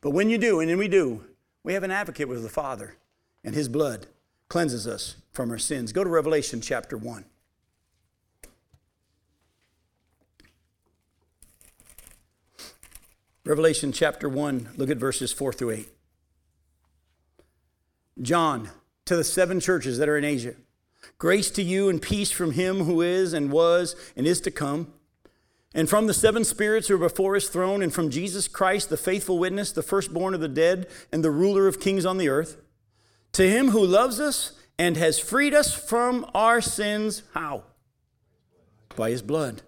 [0.00, 1.24] But when you do, and then we do,
[1.64, 2.96] we have an advocate with the Father,
[3.44, 4.06] and his blood
[4.48, 5.92] cleanses us from our sins.
[5.92, 7.24] Go to Revelation chapter 1.
[13.44, 15.88] Revelation chapter 1, look at verses 4 through 8.
[18.20, 18.70] John,
[19.06, 20.54] to the seven churches that are in Asia,
[21.18, 24.92] grace to you and peace from him who is and was and is to come
[25.74, 28.96] and from the seven spirits who are before his throne, and from Jesus Christ, the
[28.96, 32.58] faithful witness, the firstborn of the dead, and the ruler of kings on the earth,
[33.32, 37.64] to him who loves us and has freed us from our sins, how?
[38.96, 39.62] By his blood.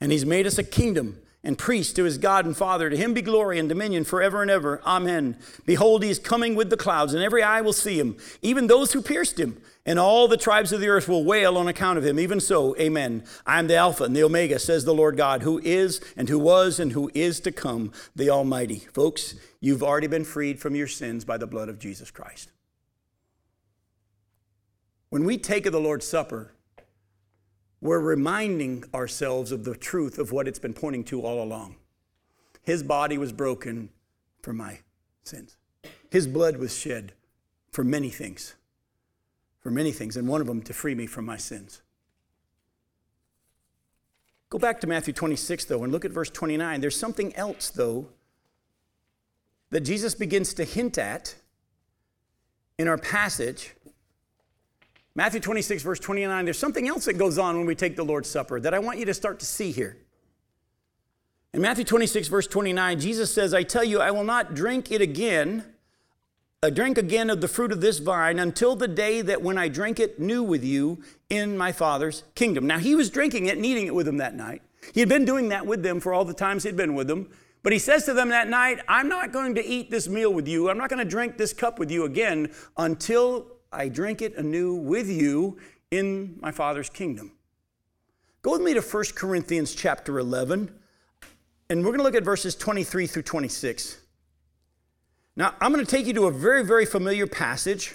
[0.00, 2.90] And he's made us a kingdom and priest to his God and Father.
[2.90, 4.80] To him be glory and dominion forever and ever.
[4.86, 5.36] Amen.
[5.64, 8.92] Behold, he is coming with the clouds, and every eye will see him, even those
[8.92, 12.04] who pierced him and all the tribes of the earth will wail on account of
[12.04, 12.20] him.
[12.20, 13.24] Even so, amen.
[13.46, 16.38] I am the Alpha and the Omega, says the Lord God, who is and who
[16.38, 18.80] was and who is to come, the Almighty.
[18.92, 22.50] Folks, you've already been freed from your sins by the blood of Jesus Christ.
[25.08, 26.52] When we take of the Lord's Supper,
[27.80, 31.76] we're reminding ourselves of the truth of what it's been pointing to all along.
[32.62, 33.90] His body was broken
[34.42, 34.80] for my
[35.22, 35.56] sins,
[36.10, 37.12] His blood was shed
[37.70, 38.54] for many things
[39.60, 41.82] for many things, and one of them to free me from my sins.
[44.48, 46.80] Go back to Matthew 26, though, and look at verse 29.
[46.80, 48.08] There's something else, though,
[49.70, 51.36] that Jesus begins to hint at
[52.78, 53.74] in our passage.
[55.14, 58.28] Matthew 26, verse 29, there's something else that goes on when we take the Lord's
[58.28, 59.96] Supper that I want you to start to see here.
[61.52, 65.00] In Matthew 26, verse 29, Jesus says, I tell you, I will not drink it
[65.00, 65.64] again
[66.62, 69.68] a drink again of the fruit of this vine until the day that when I
[69.68, 72.66] drink it new with you in my Father's kingdom.
[72.66, 74.60] Now, he was drinking it and eating it with them that night.
[74.92, 77.30] He had been doing that with them for all the times he'd been with them.
[77.62, 80.46] But he says to them that night, I'm not going to eat this meal with
[80.46, 80.68] you.
[80.68, 84.74] I'm not going to drink this cup with you again until I drink it anew
[84.74, 85.58] with you
[85.90, 87.32] in my Father's kingdom.
[88.42, 90.72] Go with me to 1 Corinthians chapter 11,
[91.68, 93.98] and we're going to look at verses 23 through 26.
[95.36, 97.94] Now, I'm going to take you to a very, very familiar passage.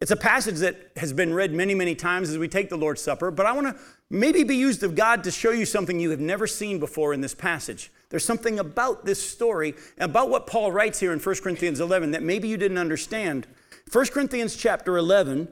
[0.00, 3.02] It's a passage that has been read many, many times as we take the Lord's
[3.02, 6.10] Supper, but I want to maybe be used of God to show you something you
[6.10, 7.92] have never seen before in this passage.
[8.08, 12.22] There's something about this story, about what Paul writes here in 1 Corinthians 11 that
[12.22, 13.46] maybe you didn't understand.
[13.90, 15.48] 1 Corinthians chapter 11,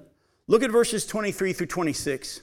[0.47, 2.43] look at verses 23 through 26.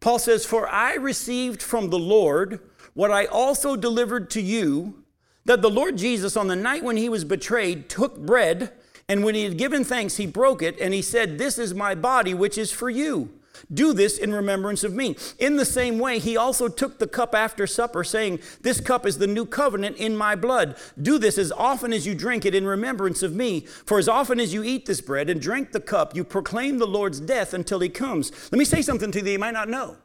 [0.00, 2.60] Paul says, For I received from the Lord
[2.94, 5.04] what I also delivered to you
[5.44, 8.72] that the Lord Jesus, on the night when he was betrayed, took bread,
[9.08, 11.94] and when he had given thanks, he broke it, and he said, This is my
[11.94, 13.30] body, which is for you.
[13.72, 15.16] Do this in remembrance of me.
[15.38, 19.18] In the same way, he also took the cup after supper, saying, This cup is
[19.18, 20.76] the new covenant in my blood.
[21.00, 23.60] Do this as often as you drink it in remembrance of me.
[23.60, 26.86] For as often as you eat this bread and drink the cup, you proclaim the
[26.86, 28.32] Lord's death until he comes.
[28.50, 29.96] Let me say something to you you might not know.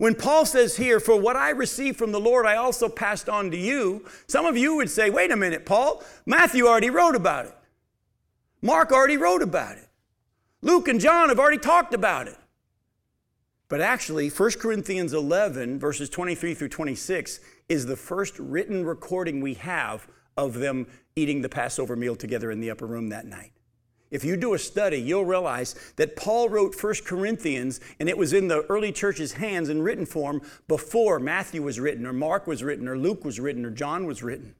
[0.00, 3.50] When Paul says here, For what I received from the Lord, I also passed on
[3.50, 7.46] to you, some of you would say, Wait a minute, Paul, Matthew already wrote about
[7.46, 7.54] it.
[8.62, 9.86] Mark already wrote about it.
[10.62, 12.36] Luke and John have already talked about it.
[13.70, 19.54] But actually, 1 Corinthians 11, verses 23 through 26, is the first written recording we
[19.54, 23.52] have of them eating the Passover meal together in the upper room that night.
[24.10, 28.32] If you do a study, you'll realize that Paul wrote 1 Corinthians and it was
[28.32, 32.64] in the early church's hands in written form before Matthew was written, or Mark was
[32.64, 34.56] written, or Luke was written, or John was written.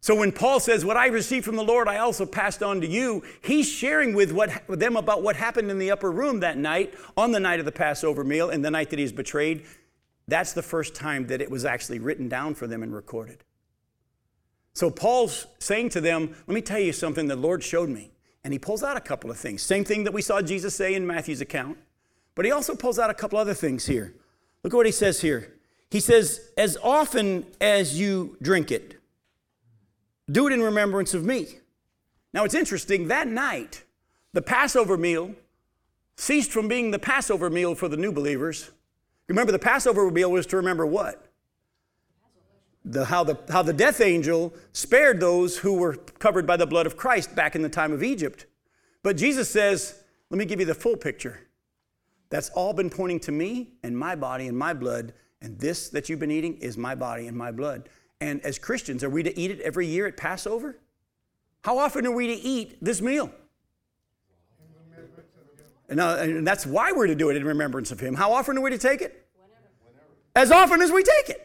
[0.00, 2.86] So when Paul says, What I received from the Lord, I also passed on to
[2.86, 6.94] you, he's sharing with, what, them about what happened in the upper room that night,
[7.16, 9.64] on the night of the Passover meal, and the night that he's betrayed.
[10.28, 13.44] That's the first time that it was actually written down for them and recorded.
[14.74, 18.12] So Paul's saying to them, Let me tell you something the Lord showed me.
[18.44, 19.62] And he pulls out a couple of things.
[19.62, 21.76] Same thing that we saw Jesus say in Matthew's account.
[22.36, 24.14] But he also pulls out a couple other things here.
[24.62, 25.54] Look at what he says here.
[25.90, 28.97] He says, As often as you drink it,
[30.30, 31.46] do it in remembrance of me.
[32.32, 33.84] Now it's interesting, that night,
[34.32, 35.34] the Passover meal
[36.16, 38.70] ceased from being the Passover meal for the new believers.
[39.28, 41.26] Remember, the Passover meal was to remember what?
[42.84, 46.86] The, how, the, how the death angel spared those who were covered by the blood
[46.86, 48.46] of Christ back in the time of Egypt.
[49.02, 51.40] But Jesus says, let me give you the full picture.
[52.30, 56.08] That's all been pointing to me and my body and my blood, and this that
[56.08, 57.88] you've been eating is my body and my blood.
[58.20, 60.78] And as Christians, are we to eat it every year at Passover?
[61.62, 63.30] How often are we to eat this meal?
[65.88, 68.14] And, uh, and that's why we're to do it in remembrance of Him.
[68.14, 69.26] How often are we to take it?
[70.36, 71.44] As often as we take it.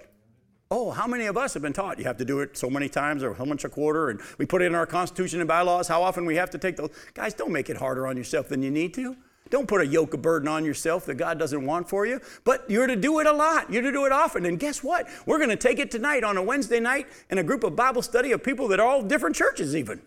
[0.69, 2.89] Oh, how many of us have been taught you have to do it so many
[2.89, 4.09] times or how much a quarter?
[4.09, 6.77] And we put it in our Constitution and bylaws how often we have to take
[6.77, 6.89] those.
[7.13, 9.15] Guys, don't make it harder on yourself than you need to.
[9.53, 12.19] Don't put a yoke of burden on yourself that God doesn't want for you.
[12.43, 13.71] But you're to do it a lot.
[13.71, 14.47] You're to do it often.
[14.47, 15.07] And guess what?
[15.27, 18.01] We're going to take it tonight on a Wednesday night in a group of Bible
[18.01, 20.01] study of people that are all different churches, even.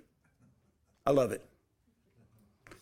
[1.06, 1.44] I love it.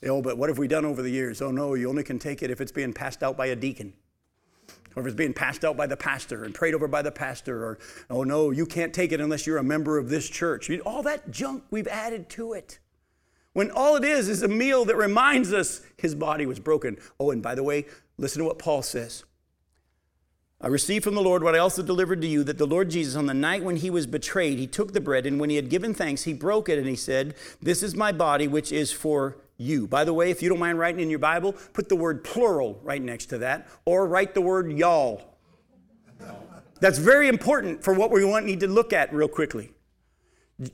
[0.06, 1.42] Oh, but what have we done over the years?
[1.42, 3.92] Oh, no, you only can take it if it's being passed out by a deacon
[4.96, 7.62] or if it's being passed out by the pastor and prayed over by the pastor,
[7.62, 10.70] or, oh no, you can't take it unless you're a member of this church.
[10.86, 12.78] all that junk we've added to it
[13.54, 16.98] when all it is is a meal that reminds us his body was broken.
[17.18, 17.86] Oh, and by the way,
[18.18, 19.24] listen to what Paul says.
[20.60, 23.16] I received from the Lord what I also delivered to you that the Lord Jesus,
[23.16, 25.68] on the night when he was betrayed, he took the bread, and when he had
[25.68, 29.36] given thanks, he broke it, and he said, This is my body, which is for
[29.58, 29.86] you.
[29.86, 32.80] By the way, if you don't mind writing in your Bible, put the word plural
[32.82, 35.36] right next to that, or write the word y'all.
[36.80, 39.73] That's very important for what we want need to look at real quickly.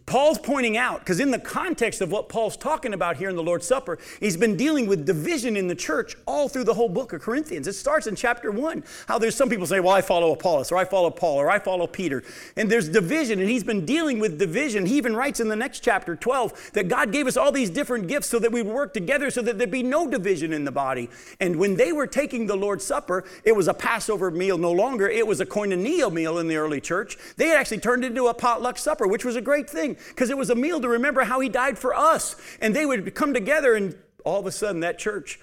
[0.04, 3.42] Paul's pointing out, because in the context of what Paul's talking about here in the
[3.42, 7.14] Lord's Supper, he's been dealing with division in the church all through the whole book
[7.14, 7.66] of Corinthians.
[7.66, 10.76] It starts in chapter one, how there's some people say, Well, I follow Apollos, or
[10.76, 12.22] I follow Paul, or I follow Peter.
[12.56, 14.84] And there's division, and he's been dealing with division.
[14.84, 18.06] He even writes in the next chapter, 12, that God gave us all these different
[18.06, 20.72] gifts so that we would work together so that there'd be no division in the
[20.72, 21.08] body.
[21.40, 25.08] And when they were taking the Lord's Supper, it was a Passover meal no longer,
[25.08, 27.16] it was a koinonia meal in the early church.
[27.38, 30.30] They had actually turned it into a potluck supper, which was a great thing because
[30.30, 32.36] it was a meal to remember how he died for us.
[32.60, 35.38] And they would come together, and all of a sudden, that church,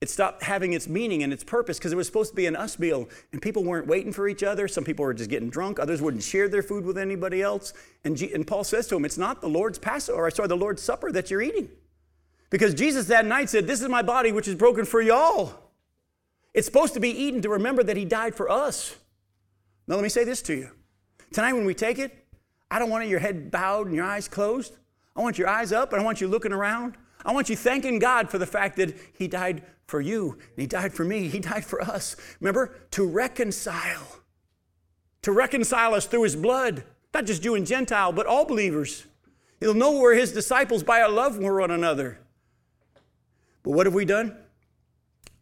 [0.00, 2.56] it stopped having its meaning and its purpose because it was supposed to be an
[2.56, 4.68] us meal, and people weren't waiting for each other.
[4.68, 7.72] Some people were just getting drunk, others wouldn't share their food with anybody else.
[8.04, 10.56] And, G- and Paul says to him, It's not the Lord's Passover, or sorry, the
[10.56, 11.68] Lord's Supper that you're eating.
[12.50, 15.54] Because Jesus that night said, This is my body which is broken for y'all.
[16.52, 18.94] It's supposed to be eaten to remember that he died for us.
[19.88, 20.70] Now, let me say this to you.
[21.32, 22.23] Tonight, when we take it,
[22.74, 24.78] I don't want your head bowed and your eyes closed.
[25.14, 26.96] I want your eyes up and I want you looking around.
[27.24, 30.66] I want you thanking God for the fact that He died for you and He
[30.66, 31.28] died for me.
[31.28, 32.16] He died for us.
[32.40, 34.18] Remember, to reconcile,
[35.22, 36.82] to reconcile us through His blood,
[37.14, 39.06] not just Jew and Gentile, but all believers.
[39.60, 42.18] He'll know we're His disciples by our love for one another.
[43.62, 44.36] But what have we done?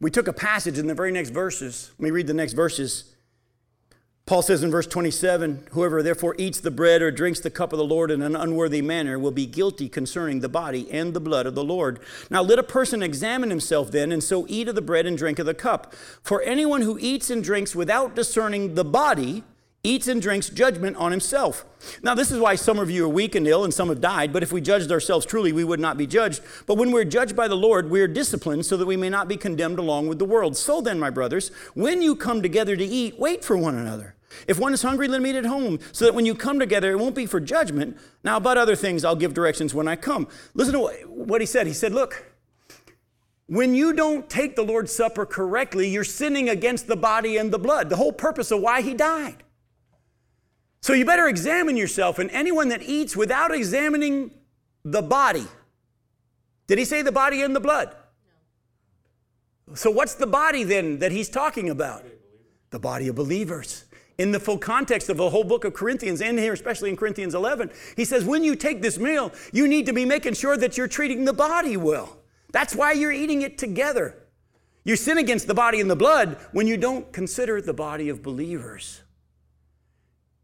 [0.02, 1.92] We took a passage in the very next verses.
[1.92, 3.11] Let me read the next verses.
[4.24, 7.78] Paul says in verse 27 Whoever therefore eats the bread or drinks the cup of
[7.78, 11.44] the Lord in an unworthy manner will be guilty concerning the body and the blood
[11.44, 11.98] of the Lord.
[12.30, 15.40] Now let a person examine himself then, and so eat of the bread and drink
[15.40, 15.94] of the cup.
[16.22, 19.42] For anyone who eats and drinks without discerning the body
[19.84, 21.64] eats and drinks judgment on himself.
[22.04, 24.32] Now, this is why some of you are weak and ill and some have died,
[24.32, 26.40] but if we judged ourselves truly, we would not be judged.
[26.66, 29.26] But when we're judged by the Lord, we are disciplined so that we may not
[29.26, 30.56] be condemned along with the world.
[30.56, 34.14] So then, my brothers, when you come together to eat, wait for one another.
[34.46, 36.92] If one is hungry, let him eat at home, so that when you come together,
[36.92, 37.98] it won't be for judgment.
[38.22, 40.28] Now, about other things, I'll give directions when I come.
[40.54, 41.66] Listen to what he said.
[41.66, 42.32] He said, Look,
[43.48, 47.58] when you don't take the Lord's Supper correctly, you're sinning against the body and the
[47.58, 49.41] blood, the whole purpose of why he died.
[50.82, 54.32] So you better examine yourself, and anyone that eats without examining
[54.84, 55.46] the body.
[56.66, 57.94] Did he say the body and the blood?
[59.68, 59.74] No.
[59.76, 62.04] So what's the body then that he's talking about?
[62.70, 63.84] The body of believers.
[64.18, 67.34] In the full context of the whole book of Corinthians, and here, especially in Corinthians
[67.34, 70.76] 11, he says, when you take this meal, you need to be making sure that
[70.76, 72.18] you're treating the body well.
[72.50, 74.16] That's why you're eating it together.
[74.84, 78.22] You sin against the body and the blood when you don't consider the body of
[78.22, 79.01] believers.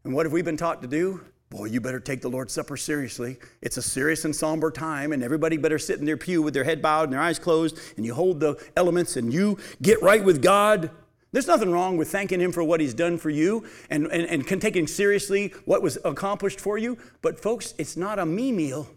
[0.09, 1.21] And what have we been taught to do?
[1.51, 3.37] Boy, you better take the Lord's Supper seriously.
[3.61, 6.63] It's a serious and somber time, and everybody better sit in their pew with their
[6.63, 10.23] head bowed and their eyes closed, and you hold the elements and you get right
[10.23, 10.89] with God.
[11.31, 14.59] There's nothing wrong with thanking Him for what He's done for you and, and, and
[14.59, 16.97] taking seriously what was accomplished for you.
[17.21, 18.89] But, folks, it's not a me meal,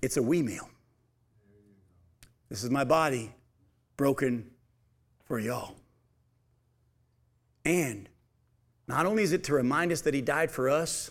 [0.00, 0.70] it's a we meal.
[2.48, 3.34] This is my body
[3.98, 4.52] broken
[5.26, 5.74] for y'all.
[7.66, 8.08] And
[8.88, 11.10] not only is it to remind us that He died for us,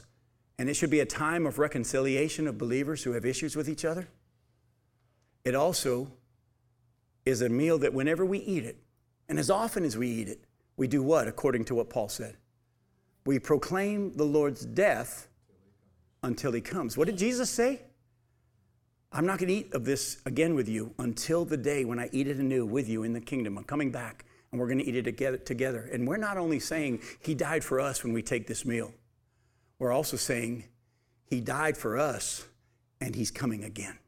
[0.57, 3.83] and it should be a time of reconciliation of believers who have issues with each
[3.83, 4.07] other,
[5.43, 6.11] it also
[7.25, 8.77] is a meal that whenever we eat it,
[9.27, 10.43] and as often as we eat it,
[10.77, 12.37] we do what, according to what Paul said?
[13.25, 15.27] We proclaim the Lord's death
[16.23, 16.97] until He comes.
[16.97, 17.81] What did Jesus say?
[19.11, 22.09] I'm not going to eat of this again with you until the day when I
[22.11, 23.57] eat it anew with you in the kingdom.
[23.57, 25.89] I'm coming back and we're going to eat it together.
[25.91, 28.93] And we're not only saying he died for us when we take this meal,
[29.79, 30.63] we're also saying
[31.25, 32.45] he died for us
[33.01, 33.99] and he's coming again.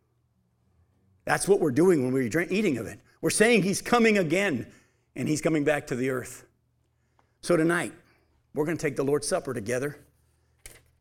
[1.25, 3.01] That's what we're doing when we're eating of it.
[3.19, 4.71] We're saying he's coming again
[5.17, 6.45] and he's coming back to the earth.
[7.41, 7.91] So tonight,
[8.53, 9.97] we're going to take the Lord's Supper together.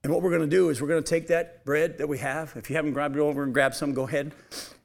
[0.03, 2.19] And what we're going to do is we're going to take that bread that we
[2.19, 2.53] have.
[2.57, 4.33] If you haven't grabbed it over and grabbed some, go ahead.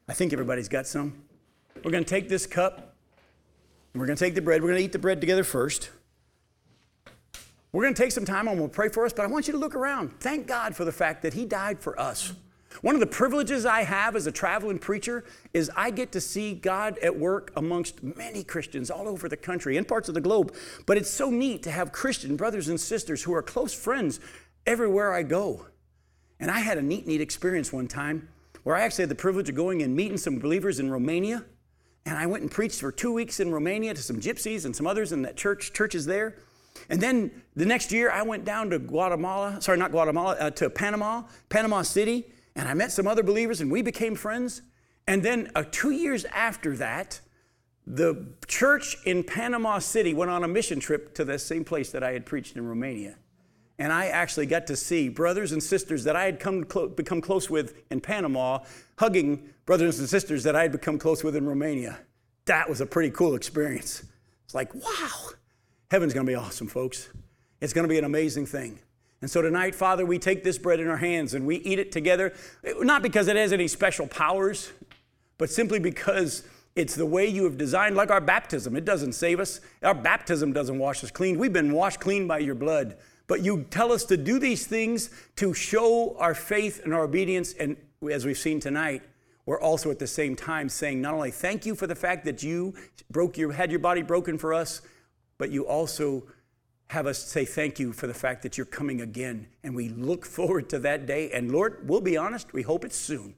[0.08, 1.24] I think everybody's got some.
[1.84, 2.91] We're going to take this cup
[3.94, 4.62] we're going to take the bread.
[4.62, 5.90] We're going to eat the bread together first.
[7.72, 9.54] We're going to take some time and we'll pray for us, but I want you
[9.54, 10.20] to look around.
[10.20, 12.34] Thank God for the fact that He died for us.
[12.82, 16.54] One of the privileges I have as a traveling preacher is I get to see
[16.54, 20.56] God at work amongst many Christians all over the country and parts of the globe.
[20.86, 24.20] But it's so neat to have Christian brothers and sisters who are close friends
[24.66, 25.68] everywhere I go.
[26.40, 28.30] And I had a neat, neat experience one time
[28.64, 31.44] where I actually had the privilege of going and meeting some believers in Romania.
[32.06, 34.88] And I went and preached for two weeks in Romania to some gypsies and some
[34.88, 36.36] others in that church, churches there.
[36.90, 40.70] And then the next year, I went down to Guatemala, sorry, not Guatemala, uh, to
[40.70, 44.62] Panama, Panama City, and I met some other believers and we became friends.
[45.08, 47.22] And then uh, two years after that,
[47.86, 52.04] the church in Panama City went on a mission trip to the same place that
[52.04, 53.18] I had preached in Romania.
[53.82, 57.20] And I actually got to see brothers and sisters that I had come clo- become
[57.20, 58.60] close with in Panama
[59.00, 61.98] hugging brothers and sisters that I had become close with in Romania.
[62.46, 64.04] That was a pretty cool experience.
[64.46, 65.32] It's like, wow,
[65.90, 67.10] heaven's gonna be awesome, folks.
[67.60, 68.78] It's gonna be an amazing thing.
[69.20, 71.92] And so tonight, Father, we take this bread in our hands and we eat it
[71.92, 72.34] together,
[72.82, 74.72] not because it has any special powers,
[75.40, 76.44] but simply because
[76.76, 78.76] it's the way you have designed, like our baptism.
[78.76, 81.40] It doesn't save us, our baptism doesn't wash us clean.
[81.40, 82.96] We've been washed clean by your blood.
[83.32, 87.54] But you tell us to do these things to show our faith and our obedience.
[87.54, 87.78] And
[88.12, 89.04] as we've seen tonight,
[89.46, 92.44] we're also at the same time saying not only thank you for the fact that
[92.44, 92.74] you
[93.10, 94.82] broke your had your body broken for us,
[95.38, 96.28] but you also
[96.88, 99.48] have us say thank you for the fact that you're coming again.
[99.64, 101.32] And we look forward to that day.
[101.32, 103.36] And Lord, we'll be honest, we hope it's soon.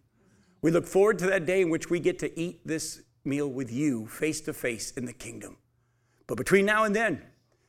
[0.64, 3.72] We look forward to that day in which we get to eat this meal with
[3.72, 5.58] you face to face in the kingdom.
[6.26, 7.22] But between now and then,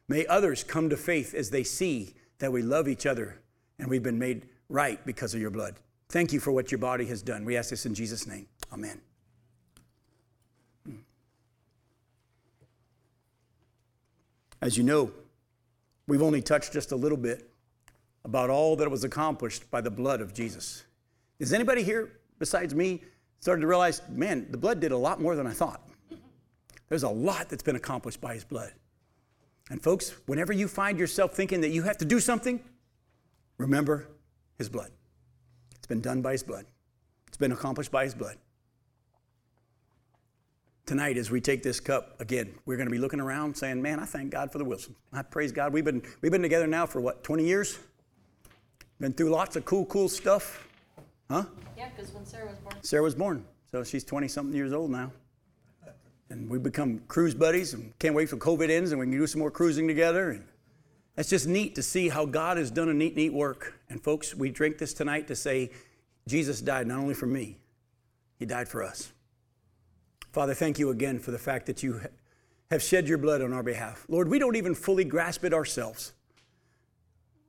[0.08, 3.40] May others come to faith as they see that we love each other
[3.78, 5.76] and we've been made right because of your blood.
[6.08, 7.44] Thank you for what your body has done.
[7.44, 8.46] We ask this in Jesus' name.
[8.72, 9.00] Amen.
[10.86, 10.96] Hmm.
[14.60, 15.10] As you know,
[16.06, 17.50] we've only touched just a little bit
[18.24, 20.84] about all that was accomplished by the blood of Jesus.
[21.38, 23.02] Is anybody here besides me
[23.40, 25.88] started to realize, man, the blood did a lot more than I thought?
[26.88, 28.72] There's a lot that's been accomplished by his blood.
[29.70, 32.60] And folks, whenever you find yourself thinking that you have to do something,
[33.58, 34.08] remember
[34.58, 34.90] his blood.
[35.74, 36.66] It's been done by his blood,
[37.28, 38.36] it's been accomplished by his blood.
[40.86, 43.98] tonight as we take this cup again we're going to be looking around saying man
[43.98, 45.72] i thank god for the wilsons i praise god.
[45.72, 47.78] We've been we've been together now for what 20 years?
[49.00, 50.68] Been through lots of cool cool stuff
[51.30, 51.44] huh?
[51.76, 52.76] Yeah, because when Sarah was born.
[52.82, 53.44] sarah was born.
[53.70, 55.10] So she's 20 something years old now
[56.30, 59.26] and we've become cruise buddies and can't wait till covid ends and we can do
[59.26, 60.44] some more cruising together and
[61.16, 64.34] that's just neat to see how god has done a neat neat work and folks
[64.34, 65.70] we drink this tonight to say
[66.26, 67.58] jesus died not only for me
[68.38, 69.12] he died for us
[70.34, 72.00] Father, thank you again for the fact that you
[72.68, 74.04] have shed your blood on our behalf.
[74.08, 76.12] Lord, we don't even fully grasp it ourselves.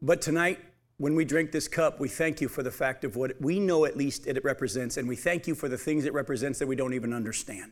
[0.04, 0.60] But tonight,
[0.98, 3.86] when we drink this cup, we thank you for the fact of what we know
[3.86, 6.76] at least it represents, and we thank you for the things it represents that we
[6.76, 7.72] don't even understand.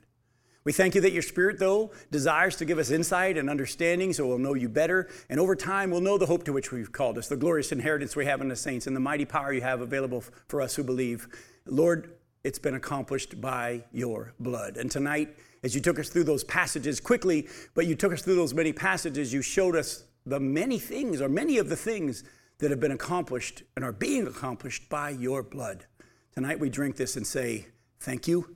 [0.65, 4.25] We thank you that your Spirit, though, desires to give us insight and understanding so
[4.27, 5.09] we'll know you better.
[5.29, 8.15] And over time, we'll know the hope to which we've called us, the glorious inheritance
[8.15, 10.83] we have in the saints, and the mighty power you have available for us who
[10.83, 11.27] believe.
[11.65, 14.77] Lord, it's been accomplished by your blood.
[14.77, 18.35] And tonight, as you took us through those passages quickly, but you took us through
[18.35, 22.23] those many passages, you showed us the many things, or many of the things
[22.59, 25.85] that have been accomplished and are being accomplished by your blood.
[26.33, 27.67] Tonight, we drink this and say,
[27.99, 28.55] Thank you,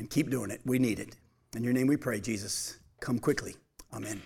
[0.00, 0.62] and keep doing it.
[0.64, 1.14] We need it.
[1.54, 2.78] In your name we pray, Jesus.
[3.00, 3.54] Come quickly.
[3.92, 4.22] Amen.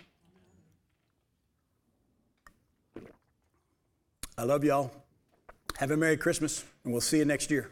[4.39, 4.93] I love y'all.
[5.79, 7.71] Have a Merry Christmas, and we'll see you next year.